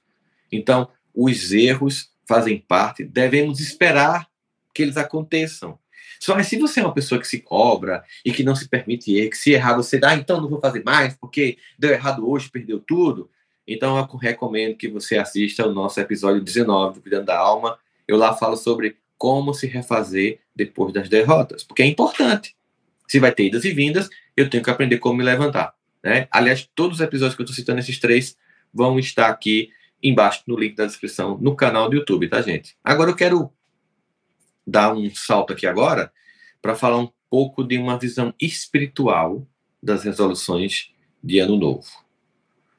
Então, 0.51 0.89
os 1.15 1.53
erros 1.53 2.11
fazem 2.27 2.59
parte, 2.59 3.05
devemos 3.05 3.59
esperar 3.59 4.29
que 4.73 4.83
eles 4.83 4.97
aconteçam. 4.97 5.79
Só 6.21 6.37
que 6.37 6.45
se 6.45 6.57
você 6.57 6.79
é 6.79 6.85
uma 6.85 6.95
pessoa 6.95 7.21
que 7.21 7.27
se 7.27 7.41
cobra 7.41 8.05
e 8.25 8.33
que 8.33 8.45
não 8.45 8.55
se 8.55 8.69
permite 8.69 9.13
errar, 9.13 9.31
que 9.31 9.37
se 9.37 9.51
errar 9.51 9.75
você 9.75 9.99
dá, 9.99 10.11
ah, 10.11 10.15
então 10.15 10.41
não 10.41 10.49
vou 10.49 10.61
fazer 10.61 10.85
mais 10.85 11.17
porque 11.17 11.59
deu 11.77 11.91
errado 11.91 12.31
hoje, 12.31 12.49
perdeu 12.49 12.79
tudo. 12.79 13.29
Então 13.73 13.97
eu 13.97 14.17
recomendo 14.17 14.77
que 14.77 14.89
você 14.89 15.19
assista 15.19 15.67
o 15.67 15.73
nosso 15.73 16.01
episódio 16.01 16.43
19 16.43 16.95
do 16.95 17.01
Cuidando 17.01 17.27
da 17.27 17.39
Alma. 17.39 17.79
Eu 18.07 18.17
lá 18.17 18.35
falo 18.35 18.57
sobre 18.57 18.97
como 19.17 19.55
se 19.55 19.67
refazer 19.67 20.41
depois 20.55 20.93
das 20.93 21.09
derrotas, 21.09 21.63
porque 21.63 21.83
é 21.83 21.87
importante. 21.87 22.57
Se 23.09 23.19
vai 23.19 23.33
ter 23.33 23.47
idas 23.47 23.65
e 23.65 23.73
vindas, 23.73 24.09
eu 24.37 24.51
tenho 24.51 24.63
que 24.63 24.71
aprender 24.71 24.99
como 24.99 25.19
me 25.19 25.25
levantar. 25.25 25.75
Né? 26.03 26.27
Aliás, 26.31 26.69
todos 26.75 26.99
os 26.99 27.01
episódios 27.01 27.37
que 27.37 27.43
eu 27.43 27.45
estou 27.45 27.55
citando, 27.55 27.79
esses 27.79 27.99
três, 27.99 28.37
vão 28.73 28.99
estar 28.99 29.29
aqui 29.29 29.71
embaixo 30.03 30.43
no 30.47 30.59
link 30.59 30.75
da 30.75 30.87
descrição 30.87 31.39
no 31.39 31.55
canal 31.55 31.89
do 31.89 31.97
YouTube, 31.97 32.29
tá, 32.29 32.43
gente? 32.43 32.77
Agora 32.83 33.11
eu 33.11 33.17
quero 33.17 33.53
dar 34.67 34.93
um 34.93 35.15
salto 35.15 35.53
aqui 35.53 35.67
agora 35.67 36.13
para 36.61 36.75
falar 36.75 36.99
um 36.99 37.09
pouco 37.31 37.63
de 37.63 37.79
uma 37.79 37.99
visão 37.99 38.35
espiritual 38.41 39.47
das 39.83 40.05
resoluções 40.05 40.93
de 41.23 41.39
ano 41.39 41.57
novo. 41.57 42.02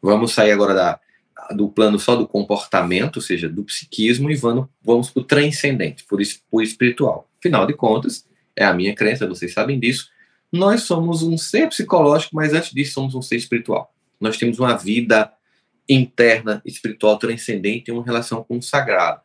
Vamos 0.04 0.34
sair 0.34 0.52
agora 0.52 0.74
da, 0.74 1.00
do 1.52 1.70
plano 1.70 1.98
só 1.98 2.14
do 2.14 2.28
comportamento, 2.28 3.16
ou 3.16 3.22
seja, 3.22 3.48
do 3.48 3.64
psiquismo, 3.64 4.30
e 4.30 4.36
vamos, 4.36 4.68
vamos 4.84 5.10
para 5.10 5.22
o 5.22 5.24
transcendente, 5.24 6.04
por, 6.04 6.20
por 6.52 6.62
espiritual. 6.62 7.30
Afinal 7.40 7.66
de 7.66 7.74
contas, 7.74 8.28
é 8.54 8.66
a 8.66 8.74
minha 8.74 8.94
crença, 8.94 9.26
vocês 9.26 9.54
sabem 9.54 9.80
disso, 9.80 10.10
nós 10.52 10.84
somos 10.84 11.24
um 11.24 11.38
ser 11.38 11.70
psicológico, 11.70 12.36
mas 12.36 12.54
antes 12.54 12.72
disso 12.72 12.94
somos 12.94 13.16
um 13.16 13.22
ser 13.22 13.38
espiritual. 13.38 13.94
Nós 14.20 14.38
temos 14.38 14.60
uma 14.60 14.76
vida 14.78 15.32
interna, 15.88 16.62
espiritual, 16.66 17.18
transcendente, 17.18 17.92
uma 17.92 18.04
relação 18.04 18.44
com 18.44 18.58
o 18.58 18.62
sagrado. 18.62 19.22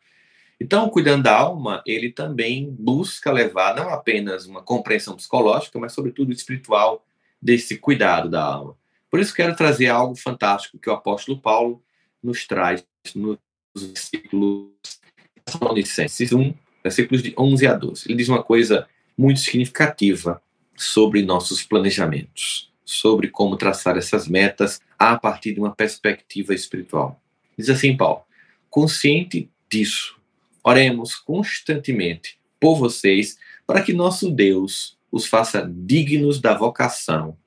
Então, 0.61 0.88
cuidando 0.88 1.25
da 1.25 1.37
alma, 1.37 1.83
ele 1.85 2.11
também 2.11 2.75
busca 2.79 3.31
levar 3.33 3.77
não 3.77 3.91
apenas 3.91 4.47
uma 4.47 4.62
compreensão 4.62 5.17
psicológica, 5.17 5.79
mas 5.79 5.93
sobretudo 5.93 6.33
espiritual 6.33 7.05
desse 7.43 7.77
cuidado 7.79 8.29
da 8.29 8.43
alma. 8.43 8.77
Por 9.11 9.21
isso 9.21 9.35
quero 9.35 9.57
trazer 9.57 9.88
algo 9.88 10.14
fantástico 10.14 10.79
que 10.79 10.90
o 10.90 10.92
apóstolo 10.92 11.40
Paulo 11.40 11.83
nos 12.23 12.47
traz 12.47 12.85
nos 13.14 13.38
versículos 13.75 14.71
Tessalonicenses 15.44 16.33
1, 16.33 16.55
versículos 16.83 17.23
de 17.23 17.35
11 17.38 17.66
a 17.66 17.75
12. 17.75 18.05
Ele 18.07 18.16
diz 18.16 18.29
uma 18.29 18.42
coisa 18.42 18.87
muito 19.16 19.40
significativa 19.40 20.42
sobre 20.77 21.23
nossos 21.23 21.62
planejamentos, 21.62 22.73
sobre 22.85 23.29
como 23.29 23.57
traçar 23.57 23.97
essas 23.97 24.29
metas 24.29 24.81
a 24.99 25.16
partir 25.18 25.55
de 25.55 25.61
uma 25.61 25.75
perspectiva 25.75 26.55
espiritual. 26.55 27.21
Diz 27.57 27.71
assim 27.71 27.97
Paulo: 27.97 28.23
consciente 28.68 29.51
disso, 29.71 30.18
Oremos 30.68 31.14
constantemente 31.14 32.38
por 32.61 32.77
vocês, 32.77 33.38
para 33.66 33.83
que 33.83 33.94
nosso 33.94 34.31
Deus 34.31 34.99
os 35.11 35.27
faça 35.27 35.66
dignos 35.66 36.42
da 36.42 36.53
vocação 36.53 37.38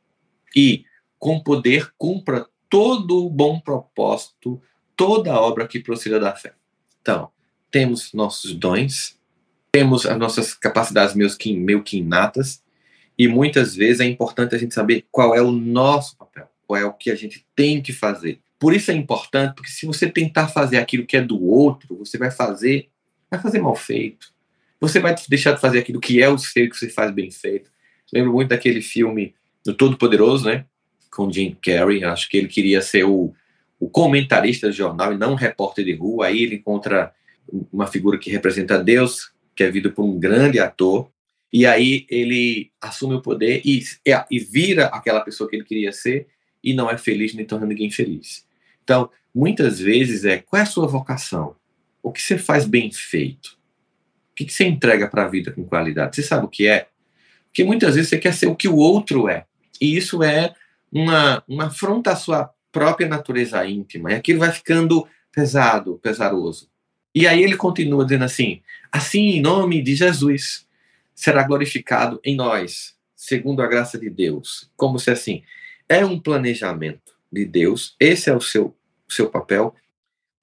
e, 0.55 0.85
com 1.21 1.39
poder, 1.39 1.93
cumpra 1.99 2.47
todo 2.67 3.23
o 3.23 3.29
bom 3.29 3.59
propósito, 3.59 4.59
toda 4.95 5.31
a 5.31 5.39
obra 5.39 5.67
que 5.67 5.79
proceda 5.79 6.19
da 6.19 6.35
fé. 6.35 6.53
Então, 6.99 7.29
temos 7.69 8.11
nossos 8.11 8.55
dons, 8.55 9.19
temos 9.71 10.07
as 10.07 10.17
nossas 10.17 10.55
capacidades 10.55 11.13
meio 11.13 11.37
que, 11.37 11.55
meio 11.55 11.83
que 11.83 11.99
inatas, 11.99 12.63
e 13.15 13.27
muitas 13.27 13.75
vezes 13.75 13.99
é 13.99 14.05
importante 14.05 14.55
a 14.55 14.57
gente 14.57 14.73
saber 14.73 15.05
qual 15.11 15.35
é 15.35 15.41
o 15.41 15.51
nosso 15.51 16.17
papel, 16.17 16.47
qual 16.65 16.81
é 16.81 16.85
o 16.85 16.93
que 16.93 17.11
a 17.11 17.15
gente 17.15 17.45
tem 17.55 17.83
que 17.83 17.93
fazer. 17.93 18.39
Por 18.57 18.73
isso 18.73 18.89
é 18.89 18.95
importante, 18.95 19.53
porque 19.53 19.69
se 19.69 19.85
você 19.85 20.09
tentar 20.09 20.47
fazer 20.47 20.79
aquilo 20.79 21.05
que 21.05 21.17
é 21.17 21.21
do 21.21 21.39
outro, 21.43 21.97
você 21.97 22.17
vai 22.17 22.31
fazer 22.31 22.89
vai 23.29 23.39
fazer 23.39 23.59
mal 23.59 23.75
feito. 23.75 24.33
Você 24.79 24.99
vai 24.99 25.15
deixar 25.29 25.51
de 25.51 25.61
fazer 25.61 25.77
aquilo 25.77 26.01
que 26.01 26.21
é 26.21 26.27
o 26.27 26.39
seu, 26.39 26.67
que 26.67 26.75
você 26.75 26.89
faz 26.89 27.11
bem 27.11 27.29
feito. 27.29 27.71
Lembro 28.11 28.33
muito 28.33 28.49
daquele 28.49 28.81
filme 28.81 29.35
do 29.63 29.73
Todo 29.75 29.97
Poderoso, 29.97 30.45
né? 30.45 30.65
Com 31.11 31.31
Jim 31.31 31.55
Carrey. 31.61 32.03
Acho 32.03 32.29
que 32.29 32.37
ele 32.37 32.47
queria 32.47 32.81
ser 32.81 33.03
o, 33.03 33.33
o 33.79 33.89
comentarista 33.89 34.67
do 34.67 34.73
jornal 34.73 35.13
e 35.13 35.17
não 35.17 35.33
um 35.33 35.35
repórter 35.35 35.85
de 35.85 35.93
rua. 35.93 36.27
Aí 36.27 36.41
ele 36.41 36.55
encontra 36.55 37.13
uma 37.71 37.85
figura 37.85 38.17
que 38.17 38.31
representa 38.31 38.81
Deus, 38.81 39.31
que 39.55 39.63
é 39.63 39.69
vindo 39.69 39.91
por 39.91 40.03
um 40.03 40.17
grande 40.19 40.59
ator. 40.59 41.11
E 41.51 41.65
aí 41.65 42.05
ele 42.09 42.71
assume 42.79 43.15
o 43.15 43.21
poder 43.21 43.61
e, 43.65 43.83
e 44.29 44.39
vira 44.39 44.85
aquela 44.85 45.19
pessoa 45.19 45.49
que 45.49 45.55
ele 45.57 45.65
queria 45.65 45.91
ser 45.91 46.27
e 46.63 46.73
não 46.73 46.89
é 46.89 46.97
feliz 46.97 47.33
nem 47.33 47.45
torna 47.45 47.65
ninguém 47.65 47.91
feliz. 47.91 48.45
Então, 48.83 49.09
muitas 49.35 49.79
vezes 49.79 50.23
é 50.23 50.37
qual 50.37 50.59
é 50.59 50.63
a 50.63 50.65
sua 50.65 50.87
vocação? 50.87 51.55
o 52.01 52.11
que 52.11 52.21
você 52.21 52.37
faz 52.37 52.65
bem 52.65 52.91
feito? 52.91 53.57
O 54.31 54.35
que 54.35 54.51
você 54.51 54.65
entrega 54.65 55.07
para 55.07 55.25
a 55.25 55.27
vida 55.27 55.51
com 55.51 55.63
qualidade? 55.63 56.15
Você 56.15 56.23
sabe 56.23 56.45
o 56.45 56.49
que 56.49 56.67
é? 56.67 56.87
Porque 57.45 57.63
muitas 57.63 57.95
vezes 57.95 58.09
você 58.09 58.17
quer 58.17 58.33
ser 58.33 58.47
o 58.47 58.55
que 58.55 58.67
o 58.67 58.75
outro 58.75 59.29
é. 59.29 59.45
E 59.79 59.95
isso 59.95 60.23
é 60.23 60.53
uma, 60.91 61.43
uma 61.47 61.65
afronta 61.65 62.11
à 62.11 62.15
sua 62.15 62.51
própria 62.71 63.07
natureza 63.07 63.65
íntima. 63.65 64.11
E 64.11 64.15
aquilo 64.15 64.39
vai 64.39 64.51
ficando 64.51 65.07
pesado, 65.31 65.99
pesaroso. 66.01 66.69
E 67.13 67.27
aí 67.27 67.43
ele 67.43 67.57
continua 67.57 68.03
dizendo 68.03 68.25
assim: 68.25 68.61
assim, 68.91 69.29
em 69.31 69.41
nome 69.41 69.81
de 69.81 69.95
Jesus, 69.95 70.67
será 71.13 71.43
glorificado 71.43 72.19
em 72.23 72.35
nós, 72.35 72.95
segundo 73.15 73.61
a 73.61 73.67
graça 73.67 73.97
de 73.97 74.09
Deus. 74.09 74.69
Como 74.75 74.99
se 74.99 75.11
assim, 75.11 75.43
é 75.87 76.05
um 76.05 76.19
planejamento 76.19 77.13
de 77.31 77.45
Deus, 77.45 77.95
esse 77.99 78.29
é 78.29 78.35
o 78.35 78.41
seu, 78.41 78.75
seu 79.07 79.29
papel, 79.29 79.75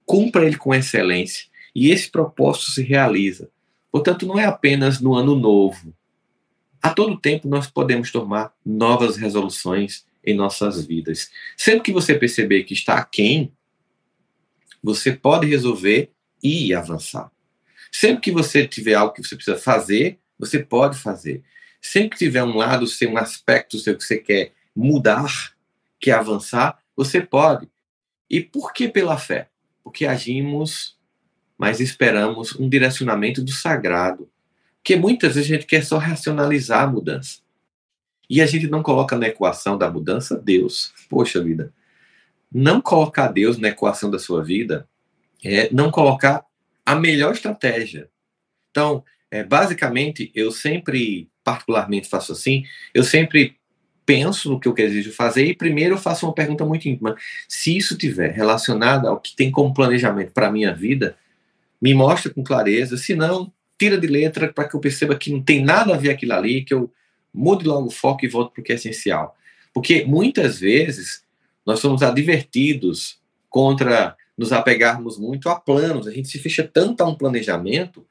cumpra 0.05 0.45
ele 0.45 0.57
com 0.57 0.73
excelência, 0.73 1.47
e 1.75 1.91
esse 1.91 2.09
propósito 2.09 2.71
se 2.71 2.81
realiza. 2.81 3.49
Portanto, 3.91 4.25
não 4.25 4.39
é 4.39 4.45
apenas 4.45 4.99
no 4.99 5.15
ano 5.15 5.35
novo. 5.35 5.93
A 6.81 6.91
todo 6.91 7.19
tempo 7.19 7.47
nós 7.47 7.67
podemos 7.67 8.11
tomar 8.11 8.53
novas 8.65 9.17
resoluções 9.17 10.05
em 10.25 10.35
nossas 10.35 10.85
vidas. 10.85 11.29
Sempre 11.57 11.83
que 11.83 11.91
você 11.91 12.15
perceber 12.15 12.63
que 12.63 12.73
está 12.73 12.95
aquém, 12.95 13.53
você 14.81 15.11
pode 15.11 15.47
resolver 15.47 16.11
e 16.41 16.73
avançar. 16.73 17.31
Sempre 17.91 18.21
que 18.21 18.31
você 18.31 18.67
tiver 18.67 18.93
algo 18.93 19.13
que 19.13 19.23
você 19.23 19.35
precisa 19.35 19.57
fazer, 19.57 20.19
você 20.37 20.59
pode 20.59 20.97
fazer. 20.97 21.43
Sempre 21.81 22.11
que 22.11 22.25
tiver 22.25 22.43
um 22.43 22.55
lado 22.55 22.85
seu, 22.87 23.09
um 23.09 23.17
aspecto 23.17 23.77
seu 23.77 23.95
que 23.95 24.03
você 24.03 24.17
quer 24.17 24.53
mudar, 24.75 25.53
quer 25.99 26.13
avançar, 26.13 26.79
você 26.95 27.21
pode. 27.21 27.67
E 28.29 28.41
por 28.41 28.73
que 28.73 28.87
pela 28.87 29.17
fé? 29.17 29.49
Porque 29.83 30.05
agimos 30.05 30.99
mas 31.59 31.81
esperamos 31.81 32.55
um 32.57 32.69
direcionamento 32.69 33.43
do 33.43 33.51
sagrado. 33.51 34.31
Porque 34.77 34.95
muitas 34.95 35.35
vezes 35.35 35.51
a 35.51 35.55
gente 35.55 35.65
quer 35.65 35.83
só 35.83 35.97
racionalizar 35.97 36.83
a 36.83 36.87
mudança. 36.87 37.39
E 38.29 38.41
a 38.41 38.45
gente 38.45 38.67
não 38.67 38.83
coloca 38.83 39.17
na 39.17 39.27
equação 39.27 39.77
da 39.77 39.89
mudança 39.89 40.37
Deus. 40.37 40.93
Poxa 41.09 41.41
vida. 41.41 41.73
Não 42.51 42.81
colocar 42.81 43.27
Deus 43.29 43.57
na 43.57 43.69
equação 43.69 44.09
da 44.09 44.19
sua 44.19 44.43
vida 44.43 44.87
é 45.43 45.69
não 45.71 45.89
colocar 45.89 46.45
a 46.85 46.95
melhor 46.95 47.33
estratégia. 47.33 48.09
Então, 48.69 49.03
é, 49.31 49.43
basicamente, 49.43 50.31
eu 50.35 50.51
sempre, 50.51 51.29
particularmente 51.43 52.07
faço 52.07 52.31
assim, 52.31 52.63
eu 52.93 53.03
sempre 53.03 53.57
penso 54.05 54.49
no 54.49 54.59
que 54.59 54.67
eu 54.67 54.73
desejo 54.73 55.11
fazer 55.11 55.45
e 55.45 55.55
primeiro 55.55 55.93
eu 55.93 55.99
faço 55.99 56.25
uma 56.25 56.33
pergunta 56.33 56.65
muito 56.65 56.89
íntima. 56.89 57.15
Se 57.47 57.77
isso 57.77 57.97
tiver 57.97 58.31
relacionado 58.31 59.07
ao 59.07 59.19
que 59.19 59.35
tem 59.35 59.51
como 59.51 59.73
planejamento 59.73 60.31
para 60.31 60.47
a 60.47 60.51
minha 60.51 60.73
vida, 60.73 61.15
me 61.81 61.93
mostra 61.93 62.33
com 62.33 62.43
clareza, 62.43 62.97
se 62.97 63.15
não, 63.15 63.51
tira 63.77 63.97
de 63.97 64.07
letra 64.07 64.51
para 64.51 64.67
que 64.67 64.75
eu 64.75 64.79
perceba 64.79 65.15
que 65.15 65.31
não 65.31 65.41
tem 65.41 65.63
nada 65.63 65.93
a 65.93 65.97
ver 65.97 66.09
aquilo 66.09 66.33
ali, 66.33 66.63
que 66.63 66.73
eu 66.73 66.91
mude 67.33 67.65
logo 67.65 67.87
o 67.87 67.91
foco 67.91 68.25
e 68.25 68.27
volte 68.27 68.53
para 68.53 68.61
o 68.61 68.63
que 68.63 68.71
é 68.71 68.75
essencial. 68.75 69.37
Porque 69.73 70.03
muitas 70.05 70.59
vezes 70.59 71.23
nós 71.65 71.79
somos 71.79 72.01
advertidos 72.01 73.19
contra 73.49 74.15
nos 74.37 74.53
apegarmos 74.53 75.17
muito 75.17 75.49
a 75.49 75.59
planos, 75.59 76.07
a 76.07 76.11
gente 76.11 76.29
se 76.29 76.39
fecha 76.39 76.63
tanto 76.63 77.01
a 77.01 77.07
um 77.07 77.15
planejamento 77.15 78.05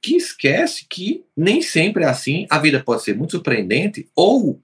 que 0.00 0.14
esquece 0.14 0.86
que 0.88 1.24
nem 1.36 1.60
sempre 1.60 2.04
é 2.04 2.06
assim, 2.06 2.46
a 2.48 2.58
vida 2.58 2.78
pode 2.78 3.02
ser 3.02 3.16
muito 3.16 3.32
surpreendente, 3.32 4.08
ou 4.14 4.60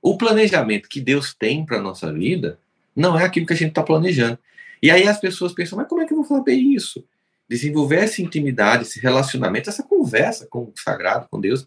o 0.00 0.16
planejamento 0.16 0.88
que 0.88 1.00
Deus 1.00 1.34
tem 1.34 1.64
para 1.66 1.82
nossa 1.82 2.12
vida 2.12 2.58
não 2.94 3.18
é 3.18 3.24
aquilo 3.24 3.46
que 3.46 3.52
a 3.52 3.56
gente 3.56 3.70
está 3.70 3.82
planejando. 3.82 4.38
E 4.80 4.90
aí 4.90 5.08
as 5.08 5.18
pessoas 5.18 5.52
pensam, 5.52 5.76
mas 5.76 5.88
como 5.88 6.02
é 6.02 6.06
que 6.06 6.12
eu 6.12 6.22
vou 6.22 6.26
saber 6.26 6.54
isso? 6.54 7.04
desenvolver 7.48 7.96
essa 7.96 8.20
intimidade, 8.20 8.82
esse 8.82 9.00
relacionamento, 9.00 9.70
essa 9.70 9.82
conversa 9.82 10.46
com 10.46 10.64
o 10.64 10.72
sagrado, 10.76 11.28
com 11.30 11.40
Deus, 11.40 11.66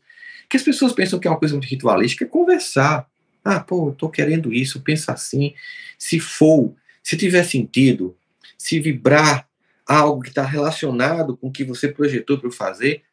que 0.50 0.58
as 0.58 0.64
pessoas 0.64 0.94
pensam 0.94 1.20
que 1.20 1.28
é 1.28 1.32
uma 1.32 1.40
coisa 1.40 1.54
muito 1.54 1.70
ritualística, 1.70 2.26
é 2.26 2.28
conversar. 2.28 3.08
Ah, 3.44 3.60
pô, 3.60 3.90
eu 3.90 3.94
tô 3.94 4.10
querendo 4.10 4.52
isso, 4.52 4.82
pensa 4.82 5.14
assim. 5.14 5.54
Se 5.98 6.20
for, 6.20 6.74
se 7.04 7.16
tiver 7.16 7.44
sentido, 7.44 8.18
se 8.58 8.80
vibrar 8.80 9.48
algo 9.86 10.22
que 10.22 10.30
está 10.30 10.44
relacionado 10.44 11.38
com 11.38 11.48
o 11.48 11.52
que 11.52 11.64
você 11.64 11.88
projetou 11.88 12.40
para 12.40 12.52
fazer, 12.52 13.04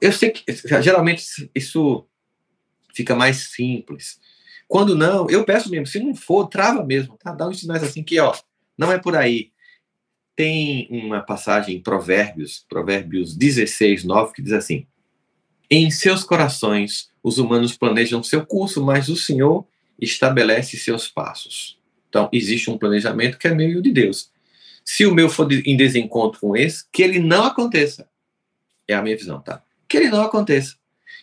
eu 0.00 0.12
sei 0.12 0.30
que 0.30 0.44
geralmente 0.80 1.50
isso 1.54 2.06
fica 2.94 3.14
mais 3.14 3.50
simples. 3.50 4.20
Quando 4.68 4.96
não, 4.96 5.28
eu 5.28 5.44
peço 5.44 5.70
mesmo, 5.70 5.86
se 5.86 5.98
não 5.98 6.14
for, 6.14 6.46
trava 6.48 6.84
mesmo, 6.84 7.16
tá? 7.18 7.32
Dá 7.32 7.48
uns 7.48 7.60
sinais 7.60 7.82
assim 7.82 8.02
que, 8.02 8.18
ó, 8.18 8.34
não 8.78 8.90
é 8.90 8.98
por 8.98 9.16
aí. 9.16 9.50
Tem 10.34 10.88
uma 10.90 11.22
passagem 11.22 11.76
em 11.76 11.82
Provérbios, 11.82 12.64
Provérbios 12.68 13.34
16, 13.36 14.04
9, 14.04 14.32
que 14.32 14.42
diz 14.42 14.52
assim: 14.52 14.86
Em 15.70 15.90
seus 15.90 16.22
corações 16.22 17.10
os 17.22 17.38
humanos 17.38 17.76
planejam 17.76 18.22
seu 18.22 18.46
curso, 18.46 18.84
mas 18.84 19.08
o 19.08 19.16
Senhor 19.16 19.66
estabelece 20.00 20.76
seus 20.76 21.08
passos. 21.08 21.78
Então, 22.08 22.28
existe 22.32 22.70
um 22.70 22.78
planejamento 22.78 23.36
que 23.36 23.48
é 23.48 23.54
meio 23.54 23.82
de 23.82 23.90
Deus. 23.90 24.30
Se 24.84 25.04
o 25.04 25.12
meu 25.12 25.28
for 25.28 25.50
em 25.52 25.76
desencontro 25.76 26.40
com 26.40 26.56
esse, 26.56 26.84
que 26.92 27.02
ele 27.02 27.18
não 27.18 27.44
aconteça. 27.44 28.08
É 28.86 28.94
a 28.94 29.02
minha 29.02 29.16
visão, 29.16 29.40
tá? 29.40 29.62
Que 29.88 29.96
ele 29.96 30.08
não 30.08 30.22
aconteça. 30.22 30.76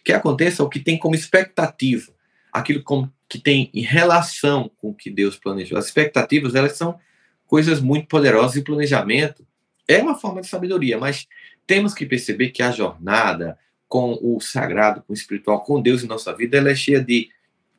Que 0.04 0.12
aconteça 0.12 0.62
o 0.62 0.70
que 0.70 0.80
tem 0.80 1.00
como 1.00 1.16
expectativa, 1.16 2.12
aquilo 2.52 2.84
que 3.30 3.40
tem 3.40 3.70
em 3.74 3.82
relação 3.82 4.70
com 4.78 4.90
o 4.90 4.94
que 4.94 5.10
Deus 5.10 5.38
planejou. 5.38 5.78
As 5.78 5.86
expectativas, 5.86 6.54
elas 6.54 6.74
são 6.74 7.00
coisas 7.48 7.80
muito 7.80 8.08
poderosas 8.08 8.58
e 8.58 8.62
planejamento 8.62 9.46
é 9.88 10.02
uma 10.02 10.16
forma 10.16 10.42
de 10.42 10.48
sabedoria, 10.48 10.98
mas 10.98 11.28
temos 11.68 11.94
que 11.94 12.06
perceber 12.06 12.50
que 12.50 12.64
a 12.64 12.72
jornada 12.72 13.58
com 13.94 14.18
o 14.24 14.42
sagrado, 14.42 15.04
com 15.04 15.14
o 15.14 15.16
espiritual, 15.16 15.62
com 15.62 15.80
Deus 15.80 16.04
em 16.04 16.08
nossa 16.08 16.36
vida, 16.36 16.58
ela 16.58 16.72
é 16.72 16.76
cheia 16.76 17.00
de 17.00 17.30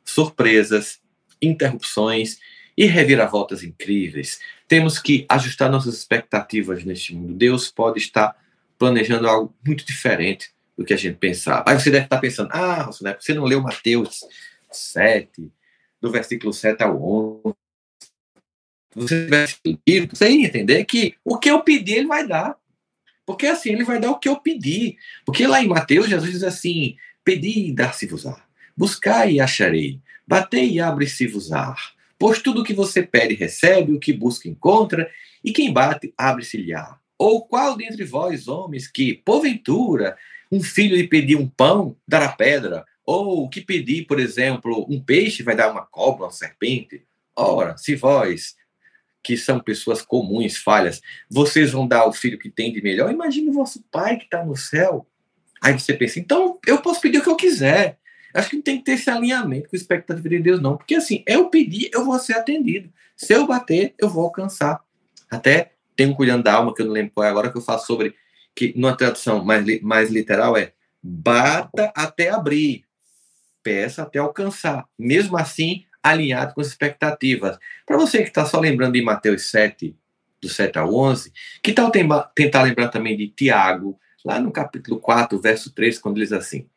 surpresas, 0.05 1.01
interrupções 1.41 2.39
e 2.77 2.85
reviravoltas 2.85 3.63
incríveis. 3.63 4.39
Temos 4.65 4.97
que 4.97 5.25
ajustar 5.27 5.69
nossas 5.69 5.93
expectativas 5.93 6.85
neste 6.85 7.13
mundo. 7.13 7.33
Deus 7.33 7.69
pode 7.69 7.99
estar 7.99 8.33
planejando 8.77 9.27
algo 9.27 9.53
muito 9.67 9.85
diferente 9.85 10.51
do 10.77 10.85
que 10.85 10.93
a 10.93 10.97
gente 10.97 11.17
pensava. 11.17 11.65
Aí 11.67 11.77
você 11.77 11.91
deve 11.91 12.05
estar 12.05 12.19
pensando, 12.19 12.49
ah, 12.53 12.89
você 12.89 13.33
não 13.33 13.43
leu 13.43 13.59
Mateus 13.59 14.21
7, 14.71 15.51
do 15.99 16.09
versículo 16.09 16.53
7 16.53 16.81
ao 16.81 17.43
11. 17.43 17.55
Você 18.95 19.25
tivesse 19.25 19.57
lido, 19.85 20.15
você 20.15 20.29
ia 20.29 20.47
entender 20.47 20.85
que 20.85 21.15
o 21.25 21.37
que 21.37 21.51
eu 21.51 21.61
pedir, 21.61 21.95
ele 21.95 22.07
vai 22.07 22.25
dar. 22.25 22.57
Porque 23.25 23.47
assim, 23.47 23.71
ele 23.71 23.83
vai 23.83 23.99
dar 23.99 24.11
o 24.11 24.19
que 24.19 24.29
eu 24.29 24.37
pedir. 24.37 24.97
Porque 25.25 25.47
lá 25.47 25.61
em 25.61 25.67
Mateus, 25.67 26.07
Jesus 26.07 26.31
diz 26.31 26.43
assim: 26.43 26.95
pedi 27.23 27.67
e 27.67 27.73
dar-se-vos-á. 27.73 28.37
Buscai 28.77 29.33
e 29.33 29.39
acharei. 29.39 29.99
Batei 30.27 30.73
e 30.73 30.79
abre-se-vos-á. 30.79 31.75
Pois 32.17 32.41
tudo 32.41 32.63
que 32.63 32.73
você 32.73 33.03
pede, 33.03 33.35
recebe, 33.35 33.93
o 33.93 33.99
que 33.99 34.13
busca, 34.13 34.47
encontra, 34.47 35.09
e 35.43 35.51
quem 35.51 35.71
bate, 35.71 36.13
abre-se-lhe-á. 36.17 36.97
Ou 37.17 37.45
qual 37.45 37.75
dentre 37.75 38.03
vós, 38.03 38.47
homens, 38.47 38.87
que, 38.87 39.13
porventura, 39.13 40.17
um 40.51 40.61
filho 40.61 40.95
lhe 40.95 41.07
pedir 41.07 41.35
um 41.35 41.47
pão, 41.47 41.95
dará 42.07 42.29
pedra? 42.29 42.85
Ou 43.05 43.47
que 43.49 43.61
pedir, 43.61 44.05
por 44.05 44.19
exemplo, 44.19 44.85
um 44.89 44.99
peixe, 44.99 45.43
vai 45.43 45.55
dar 45.55 45.71
uma 45.71 45.85
cobra, 45.85 46.25
uma 46.25 46.31
serpente? 46.31 47.03
Ora, 47.35 47.77
se 47.77 47.95
vós, 47.95 48.55
que 49.25 49.35
são 49.35 49.59
pessoas 49.59 50.03
comuns, 50.03 50.55
falhas, 50.55 51.01
vocês 51.27 51.71
vão 51.71 51.87
dar 51.87 52.05
o 52.05 52.13
filho 52.13 52.37
que 52.37 52.47
tem 52.47 52.71
de 52.71 52.79
melhor, 52.79 53.11
imagine 53.11 53.49
o 53.49 53.53
vosso 53.53 53.83
pai 53.91 54.17
que 54.17 54.25
está 54.25 54.45
no 54.45 54.55
céu. 54.55 55.07
Aí 55.59 55.73
você 55.73 55.95
pensa, 55.95 56.19
então 56.19 56.59
eu 56.67 56.77
posso 56.79 57.01
pedir 57.01 57.17
o 57.17 57.23
que 57.23 57.29
eu 57.29 57.35
quiser. 57.35 57.97
Acho 58.31 58.51
que 58.51 58.57
não 58.57 58.61
tem 58.61 58.77
que 58.77 58.83
ter 58.83 58.91
esse 58.91 59.09
alinhamento 59.09 59.67
com 59.67 59.75
a 59.75 59.79
expectativa 59.79 60.29
de 60.29 60.37
Deus, 60.37 60.61
não. 60.61 60.77
Porque 60.77 60.93
assim, 60.93 61.23
eu 61.25 61.49
pedir, 61.49 61.89
eu 61.91 62.05
vou 62.05 62.19
ser 62.19 62.33
atendido. 62.33 62.87
Se 63.17 63.33
eu 63.33 63.47
bater, 63.47 63.95
eu 63.97 64.07
vou 64.07 64.25
alcançar. 64.25 64.79
Até 65.27 65.71
tem 65.95 66.05
um 66.05 66.13
cuidando 66.13 66.43
da 66.43 66.53
alma, 66.53 66.71
que 66.71 66.83
eu 66.83 66.85
não 66.85 66.93
lembro 66.93 67.13
qual 67.15 67.25
é 67.25 67.29
agora, 67.29 67.49
que 67.49 67.57
eu 67.57 67.61
faço 67.63 67.87
sobre, 67.87 68.13
que 68.53 68.73
numa 68.75 68.95
tradução 68.95 69.43
mais, 69.43 69.81
mais 69.81 70.11
literal 70.11 70.55
é 70.55 70.73
bata 71.01 71.91
até 71.95 72.29
abrir, 72.29 72.85
peça 73.63 74.03
até 74.03 74.19
alcançar. 74.19 74.85
Mesmo 74.99 75.35
assim, 75.35 75.83
alinhado 76.05 76.53
com 76.53 76.61
as 76.61 76.67
expectativas. 76.67 77.57
Para 77.85 77.97
você 77.97 78.19
que 78.21 78.29
está 78.29 78.45
só 78.45 78.59
lembrando 78.59 78.93
de 78.93 79.01
Mateus 79.01 79.49
7, 79.49 79.95
do 80.39 80.47
7 80.47 80.77
ao 80.77 80.93
11, 80.93 81.31
que 81.63 81.73
tal 81.73 81.91
tentar 82.35 82.61
lembrar 82.61 82.89
também 82.89 83.17
de 83.17 83.27
Tiago, 83.27 83.99
lá 84.23 84.39
no 84.39 84.51
capítulo 84.51 84.99
4, 84.99 85.39
verso 85.41 85.73
3, 85.73 85.97
quando 85.97 86.17
diz 86.17 86.31
assim: 86.31 86.67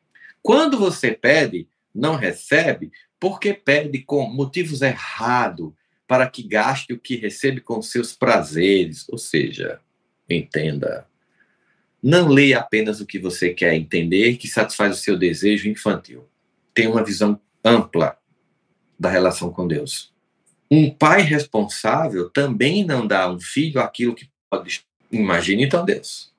quando 0.42 0.78
você 0.78 1.12
pede, 1.12 1.68
não 1.94 2.16
recebe, 2.16 2.90
porque 3.20 3.52
pede 3.52 3.98
com 3.98 4.26
motivos 4.26 4.80
errados, 4.80 5.72
para 6.06 6.26
que 6.26 6.42
gaste 6.42 6.94
o 6.94 6.98
que 6.98 7.16
recebe 7.16 7.60
com 7.60 7.82
seus 7.82 8.14
prazeres. 8.14 9.06
Ou 9.10 9.18
seja, 9.18 9.78
entenda. 10.28 11.06
Não 12.02 12.28
leia 12.28 12.60
apenas 12.60 13.00
o 13.00 13.06
que 13.06 13.18
você 13.18 13.50
quer 13.50 13.74
entender, 13.74 14.38
que 14.38 14.48
satisfaz 14.48 14.96
o 14.96 15.00
seu 15.00 15.18
desejo 15.18 15.68
infantil. 15.68 16.26
Tenha 16.72 16.88
uma 16.88 17.04
visão 17.04 17.38
ampla 17.62 18.16
da 18.98 19.08
relação 19.08 19.52
com 19.52 19.66
Deus. 19.66 20.12
Um 20.70 20.90
pai 20.90 21.22
responsável 21.22 22.28
também 22.28 22.84
não 22.84 23.06
dá 23.06 23.22
a 23.22 23.32
um 23.32 23.40
filho 23.40 23.80
aquilo 23.80 24.14
que 24.14 24.28
pode. 24.50 24.82
Imagine 25.10 25.64
então 25.64 25.84
Deus. 25.84 26.32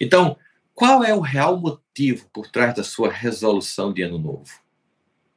Então, 0.00 0.36
qual 0.74 1.04
é 1.04 1.14
o 1.14 1.20
real 1.20 1.56
motivo 1.56 2.28
por 2.32 2.50
trás 2.50 2.74
da 2.74 2.82
sua 2.82 3.10
resolução 3.10 3.92
de 3.92 4.02
ano 4.02 4.18
novo? 4.18 4.50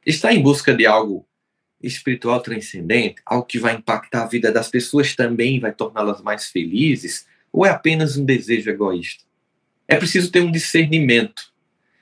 Está 0.04 0.32
em 0.32 0.42
busca 0.42 0.74
de 0.74 0.86
algo 0.86 1.26
espiritual 1.82 2.40
transcendente, 2.40 3.20
algo 3.24 3.46
que 3.46 3.58
vai 3.58 3.74
impactar 3.74 4.22
a 4.22 4.26
vida 4.26 4.50
das 4.50 4.68
pessoas 4.68 5.14
também, 5.14 5.60
vai 5.60 5.72
torná-las 5.72 6.20
mais 6.22 6.46
felizes, 6.46 7.26
ou 7.52 7.64
é 7.64 7.70
apenas 7.70 8.16
um 8.16 8.24
desejo 8.24 8.70
egoísta? 8.70 9.24
É 9.86 9.96
preciso 9.96 10.32
ter 10.32 10.40
um 10.40 10.50
discernimento 10.50 11.52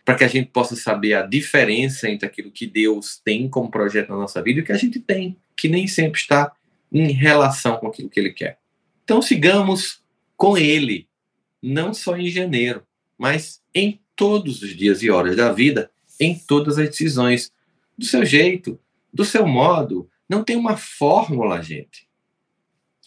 para 0.05 0.15
que 0.15 0.25
a 0.25 0.29
gente 0.29 0.51
possa 0.51 0.77
saber 0.77 1.15
a 1.15 1.23
diferença 1.23 2.11
entre 2.11 2.27
aquilo 2.27 2.51
que 2.51 2.67
Deus 2.67 3.21
tem 3.25 3.49
como 3.49 3.71
projeto 3.71 4.11
na 4.11 4.17
nossa 4.17 4.43
vida 4.43 4.61
e 4.61 4.63
o 4.63 4.67
que 4.67 4.73
a 4.73 4.77
gente 4.77 5.01
tem, 5.01 5.37
que 5.57 5.69
nem 5.69 5.87
sempre 5.87 6.21
está 6.21 6.53
em 6.93 7.11
relação 7.11 7.79
com 7.79 7.87
aquilo 7.87 8.11
que 8.11 8.21
Ele 8.21 8.33
quer. 8.33 8.59
Então 9.03 9.23
sigamos 9.23 10.03
com 10.37 10.59
Ele, 10.59 11.09
não 11.63 11.95
só 11.95 12.17
em 12.17 12.29
janeiro, 12.29 12.87
mas 13.17 13.63
em 13.75 14.01
todos 14.15 14.63
os 14.63 14.77
dias 14.77 15.03
e 15.03 15.11
horas 15.11 15.37
da 15.37 15.51
vida, 15.53 15.91
em 16.21 16.39
todas 16.39 16.79
as 16.79 16.89
decisões, 16.89 17.53
do 17.97 18.05
seu 18.05 18.25
jeito, 18.25 18.79
do 19.13 19.25
seu 19.25 19.47
modo. 19.47 20.11
Não 20.29 20.45
tem 20.45 20.57
uma 20.57 20.77
fórmula, 20.77 21.63
gente. 21.63 22.09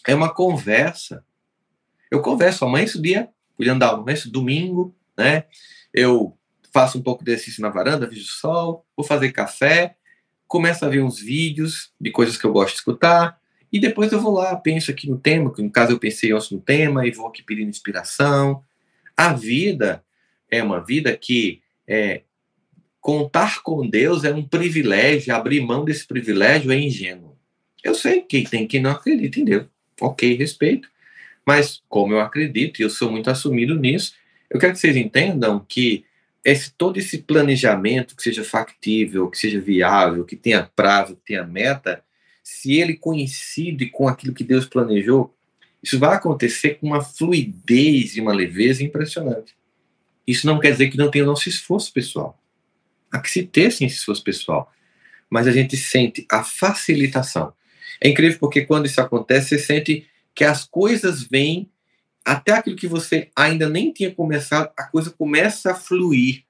É 0.06 0.14
uma 0.14 0.32
conversa. 0.32 1.24
Eu 2.10 2.22
converso, 2.22 2.64
amanhã 2.64 2.84
esse 2.84 3.00
dia, 3.00 3.28
cuidando 3.56 3.80
da 3.80 3.90
amanhã 3.90 4.14
esse 4.14 4.30
domingo, 4.30 4.94
né? 5.16 5.44
Eu 5.92 6.37
faço 6.78 6.96
um 6.96 7.02
pouco 7.02 7.24
de 7.24 7.32
exercício 7.32 7.60
na 7.60 7.70
varanda, 7.70 8.06
vejo 8.06 8.22
o 8.22 8.24
sol, 8.24 8.86
vou 8.96 9.04
fazer 9.04 9.32
café, 9.32 9.96
começo 10.46 10.84
a 10.84 10.88
ver 10.88 11.02
uns 11.02 11.18
vídeos 11.18 11.90
de 12.00 12.08
coisas 12.12 12.36
que 12.36 12.44
eu 12.44 12.52
gosto 12.52 12.74
de 12.74 12.78
escutar, 12.78 13.36
e 13.72 13.80
depois 13.80 14.12
eu 14.12 14.20
vou 14.20 14.32
lá, 14.32 14.54
penso 14.54 14.92
aqui 14.92 15.10
no 15.10 15.18
tema, 15.18 15.52
que 15.52 15.60
no 15.60 15.72
caso 15.72 15.90
eu 15.90 15.98
pensei 15.98 16.32
ontem 16.32 16.54
no 16.54 16.60
tema, 16.60 17.04
e 17.04 17.10
vou 17.10 17.26
aqui 17.26 17.42
pedindo 17.42 17.68
inspiração. 17.68 18.62
A 19.16 19.32
vida 19.32 20.04
é 20.48 20.62
uma 20.62 20.78
vida 20.78 21.16
que 21.16 21.60
é, 21.84 22.22
contar 23.00 23.60
com 23.64 23.84
Deus 23.84 24.22
é 24.22 24.32
um 24.32 24.46
privilégio, 24.46 25.34
abrir 25.34 25.60
mão 25.60 25.84
desse 25.84 26.06
privilégio 26.06 26.70
é 26.70 26.78
ingênuo. 26.78 27.36
Eu 27.82 27.96
sei 27.96 28.22
que 28.22 28.48
tem 28.48 28.68
quem 28.68 28.80
não 28.80 28.92
acredita 28.92 29.40
em 29.40 29.44
Deus. 29.44 29.66
Ok, 30.00 30.32
respeito. 30.36 30.88
Mas 31.44 31.82
como 31.88 32.12
eu 32.12 32.20
acredito, 32.20 32.78
e 32.78 32.84
eu 32.84 32.90
sou 32.90 33.10
muito 33.10 33.28
assumido 33.28 33.74
nisso, 33.74 34.14
eu 34.48 34.60
quero 34.60 34.74
que 34.74 34.78
vocês 34.78 34.96
entendam 34.96 35.58
que 35.68 36.06
esse, 36.52 36.72
todo 36.72 36.98
esse 36.98 37.18
planejamento, 37.18 38.16
que 38.16 38.22
seja 38.22 38.44
factível, 38.44 39.28
que 39.28 39.38
seja 39.38 39.60
viável, 39.60 40.24
que 40.24 40.36
tenha 40.36 40.70
prazo, 40.74 41.16
que 41.16 41.22
tenha 41.26 41.44
meta, 41.44 42.02
se 42.42 42.74
ele 42.74 42.94
coincide 42.94 43.86
com 43.90 44.08
aquilo 44.08 44.34
que 44.34 44.44
Deus 44.44 44.64
planejou, 44.64 45.34
isso 45.82 45.98
vai 45.98 46.16
acontecer 46.16 46.74
com 46.74 46.86
uma 46.86 47.02
fluidez 47.02 48.16
e 48.16 48.20
uma 48.20 48.32
leveza 48.32 48.82
impressionante. 48.82 49.54
Isso 50.26 50.46
não 50.46 50.58
quer 50.58 50.72
dizer 50.72 50.90
que 50.90 50.96
não 50.96 51.10
tenha 51.10 51.24
o 51.24 51.26
nosso 51.26 51.48
esforço 51.48 51.92
pessoal. 51.92 52.40
Há 53.10 53.20
que 53.20 53.30
se 53.30 53.42
ter 53.42 53.70
sim 53.70 53.86
esforço 53.86 54.22
pessoal. 54.22 54.72
Mas 55.30 55.46
a 55.46 55.52
gente 55.52 55.76
sente 55.76 56.26
a 56.30 56.42
facilitação. 56.42 57.52
É 58.00 58.08
incrível 58.08 58.38
porque 58.38 58.62
quando 58.62 58.86
isso 58.86 59.00
acontece, 59.00 59.50
você 59.50 59.58
sente 59.58 60.06
que 60.34 60.44
as 60.44 60.64
coisas 60.64 61.22
vêm 61.22 61.70
até 62.28 62.52
aquilo 62.52 62.76
que 62.76 62.86
você 62.86 63.30
ainda 63.34 63.68
nem 63.68 63.90
tinha 63.90 64.14
começado, 64.14 64.70
a 64.76 64.84
coisa 64.84 65.10
começa 65.10 65.72
a 65.72 65.74
fluir. 65.74 66.44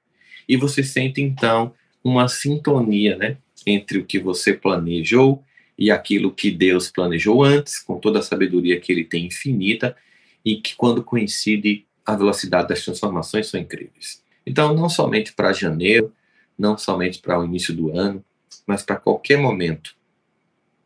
E 0.48 0.56
você 0.56 0.82
sente 0.82 1.22
então 1.22 1.72
uma 2.02 2.26
sintonia, 2.26 3.16
né, 3.16 3.36
entre 3.64 3.98
o 3.98 4.04
que 4.04 4.18
você 4.18 4.52
planejou 4.52 5.44
e 5.78 5.90
aquilo 5.90 6.32
que 6.32 6.50
Deus 6.50 6.90
planejou 6.90 7.44
antes, 7.44 7.78
com 7.78 8.00
toda 8.00 8.18
a 8.18 8.22
sabedoria 8.22 8.80
que 8.80 8.90
ele 8.90 9.04
tem 9.04 9.26
infinita, 9.26 9.96
e 10.44 10.56
que 10.56 10.74
quando 10.74 11.04
coincide 11.04 11.86
a 12.04 12.16
velocidade 12.16 12.68
das 12.68 12.84
transformações 12.84 13.46
são 13.46 13.60
incríveis. 13.60 14.22
Então, 14.44 14.74
não 14.74 14.88
somente 14.88 15.32
para 15.32 15.52
janeiro, 15.52 16.12
não 16.58 16.76
somente 16.76 17.20
para 17.20 17.38
o 17.38 17.44
início 17.44 17.72
do 17.72 17.96
ano, 17.96 18.24
mas 18.66 18.82
para 18.82 18.96
qualquer 18.96 19.38
momento. 19.38 19.94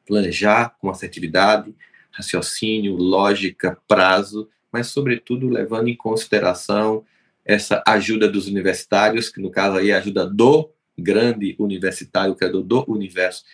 Planejar 0.05 0.77
com 0.79 0.91
assertividade, 0.91 1.75
raciocínio, 2.11 2.95
lógica, 2.97 3.79
prazo, 3.89 4.51
mas, 4.73 4.89
sobretudo, 4.89 5.49
levando 5.49 5.89
em 5.89 5.97
consideração 5.97 7.05
essa 7.45 7.83
ajuda 7.87 8.29
dos 8.29 8.47
universitários, 8.49 9.29
que 9.29 9.41
no 9.41 9.51
caso 9.51 9.77
aí 9.77 9.91
é 9.91 9.95
a 9.95 9.99
ajuda 9.99 10.27
do 10.27 10.71
grande 10.97 11.57
universitário, 11.59 12.35
criador 12.35 12.63
do 12.63 12.85
universo, 12.91 13.45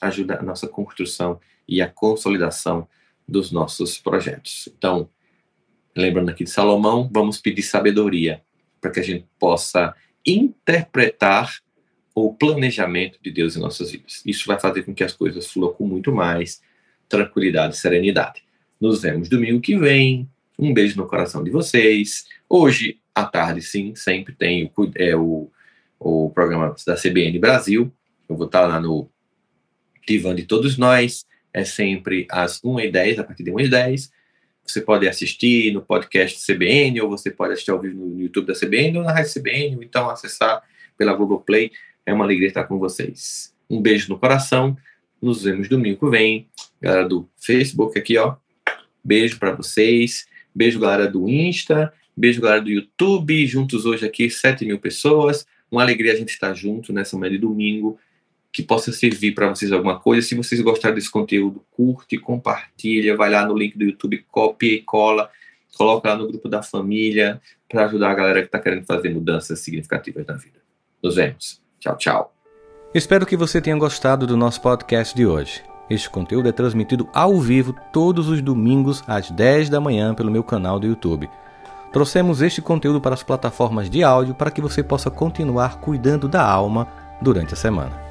ajuda 0.00 0.38
a 0.38 0.42
nossa 0.42 0.68
construção 0.68 1.40
e 1.66 1.80
a 1.82 1.88
consolidação 1.88 2.86
dos 3.26 3.50
nossos 3.50 3.98
projetos. 3.98 4.68
Então, 4.76 5.08
lembrando 5.96 6.30
aqui 6.30 6.44
de 6.44 6.50
Salomão, 6.50 7.10
vamos 7.12 7.38
pedir 7.38 7.62
sabedoria 7.62 8.42
para 8.80 8.90
que 8.90 9.00
a 9.00 9.02
gente 9.02 9.26
possa 9.38 9.94
interpretar 10.24 11.60
o 12.14 12.34
planejamento 12.34 13.18
de 13.22 13.30
Deus 13.30 13.56
em 13.56 13.60
nossas 13.60 13.90
vidas. 13.90 14.22
Isso 14.26 14.46
vai 14.46 14.58
fazer 14.58 14.82
com 14.82 14.94
que 14.94 15.04
as 15.04 15.12
coisas 15.12 15.50
fluam 15.50 15.72
com 15.72 15.86
muito 15.86 16.12
mais 16.12 16.60
tranquilidade 17.08 17.74
e 17.74 17.78
serenidade. 17.78 18.42
Nos 18.80 19.02
vemos 19.02 19.28
domingo 19.28 19.60
que 19.60 19.76
vem. 19.76 20.28
Um 20.58 20.74
beijo 20.74 20.96
no 20.96 21.06
coração 21.06 21.44
de 21.44 21.50
vocês. 21.50 22.26
Hoje, 22.48 22.98
à 23.14 23.24
tarde, 23.24 23.62
sim, 23.62 23.94
sempre 23.94 24.34
tem 24.34 24.72
o, 24.76 24.90
é, 24.96 25.14
o, 25.14 25.48
o 26.00 26.30
programa 26.30 26.74
da 26.84 26.96
CBN 26.96 27.38
Brasil. 27.38 27.92
Eu 28.28 28.36
vou 28.36 28.46
estar 28.46 28.66
lá 28.66 28.80
no 28.80 29.08
Divã 30.06 30.34
de 30.34 30.42
Todos 30.42 30.76
Nós. 30.76 31.24
É 31.52 31.64
sempre 31.64 32.26
às 32.28 32.60
1h10, 32.60 33.20
a 33.20 33.24
partir 33.24 33.44
de 33.44 33.52
1h10. 33.52 34.10
Você 34.66 34.80
pode 34.80 35.08
assistir 35.08 35.72
no 35.72 35.80
podcast 35.80 36.44
CBN, 36.44 37.00
ou 37.02 37.08
você 37.08 37.30
pode 37.30 37.52
assistir 37.52 37.70
ao 37.70 37.80
vivo 37.80 38.04
no 38.04 38.20
YouTube 38.20 38.48
da 38.48 38.52
CBN, 38.52 38.98
ou 38.98 39.04
na 39.04 39.12
Rádio 39.12 39.32
CBN, 39.32 39.76
ou 39.76 39.82
então 39.82 40.10
acessar 40.10 40.62
pela 40.96 41.14
Google 41.14 41.40
Play. 41.40 41.70
É 42.04 42.12
uma 42.12 42.24
alegria 42.24 42.48
estar 42.48 42.64
com 42.64 42.78
vocês. 42.78 43.54
Um 43.70 43.80
beijo 43.80 44.08
no 44.08 44.18
coração. 44.18 44.76
Nos 45.22 45.44
vemos 45.44 45.68
domingo 45.68 46.00
que 46.00 46.10
vem. 46.10 46.48
Galera 46.80 47.08
do 47.08 47.28
Facebook 47.36 47.98
aqui, 47.98 48.18
ó. 48.18 48.36
Beijo 49.04 49.38
para 49.38 49.52
vocês. 49.52 50.26
Beijo, 50.54 50.80
galera 50.80 51.06
do 51.06 51.28
Insta. 51.28 51.92
Beijo, 52.16 52.40
galera 52.40 52.60
do 52.60 52.70
YouTube. 52.70 53.46
Juntos 53.46 53.86
hoje 53.86 54.04
aqui, 54.04 54.28
7 54.28 54.64
mil 54.64 54.78
pessoas. 54.78 55.46
Uma 55.70 55.82
alegria 55.82 56.12
a 56.12 56.16
gente 56.16 56.30
estar 56.30 56.52
junto 56.54 56.92
nessa 56.92 57.16
manhã 57.16 57.32
de 57.32 57.38
domingo. 57.38 57.98
Que 58.50 58.62
possa 58.62 58.90
servir 58.92 59.34
para 59.34 59.48
vocês 59.48 59.70
alguma 59.70 60.00
coisa. 60.00 60.26
Se 60.26 60.34
vocês 60.34 60.60
gostaram 60.60 60.94
desse 60.94 61.10
conteúdo, 61.10 61.62
curte, 61.70 62.18
compartilha. 62.18 63.16
Vai 63.16 63.30
lá 63.30 63.46
no 63.46 63.56
link 63.56 63.76
do 63.76 63.84
YouTube, 63.84 64.24
copia 64.30 64.74
e 64.74 64.82
cola. 64.82 65.30
Coloca 65.76 66.08
lá 66.08 66.16
no 66.16 66.26
grupo 66.26 66.48
da 66.48 66.62
família 66.62 67.40
para 67.68 67.84
ajudar 67.84 68.10
a 68.10 68.14
galera 68.14 68.40
que 68.40 68.46
está 68.46 68.58
querendo 68.58 68.84
fazer 68.84 69.10
mudanças 69.10 69.60
significativas 69.60 70.26
na 70.26 70.34
vida. 70.34 70.58
Nos 71.02 71.16
vemos. 71.16 71.60
Tchau, 71.78 71.96
tchau. 71.96 72.34
Espero 72.94 73.26
que 73.26 73.36
você 73.36 73.60
tenha 73.60 73.76
gostado 73.76 74.26
do 74.26 74.36
nosso 74.36 74.60
podcast 74.60 75.14
de 75.14 75.26
hoje. 75.26 75.62
Este 75.88 76.10
conteúdo 76.10 76.48
é 76.48 76.52
transmitido 76.52 77.08
ao 77.14 77.40
vivo 77.40 77.74
todos 77.92 78.28
os 78.28 78.42
domingos 78.42 79.02
às 79.06 79.30
10 79.30 79.70
da 79.70 79.80
manhã 79.80 80.14
pelo 80.14 80.30
meu 80.30 80.44
canal 80.44 80.78
do 80.78 80.86
YouTube. 80.86 81.30
Trouxemos 81.92 82.42
este 82.42 82.60
conteúdo 82.60 83.00
para 83.00 83.14
as 83.14 83.22
plataformas 83.22 83.88
de 83.88 84.04
áudio 84.04 84.34
para 84.34 84.50
que 84.50 84.60
você 84.60 84.82
possa 84.82 85.10
continuar 85.10 85.80
cuidando 85.80 86.28
da 86.28 86.44
alma 86.44 86.86
durante 87.22 87.54
a 87.54 87.56
semana. 87.56 88.07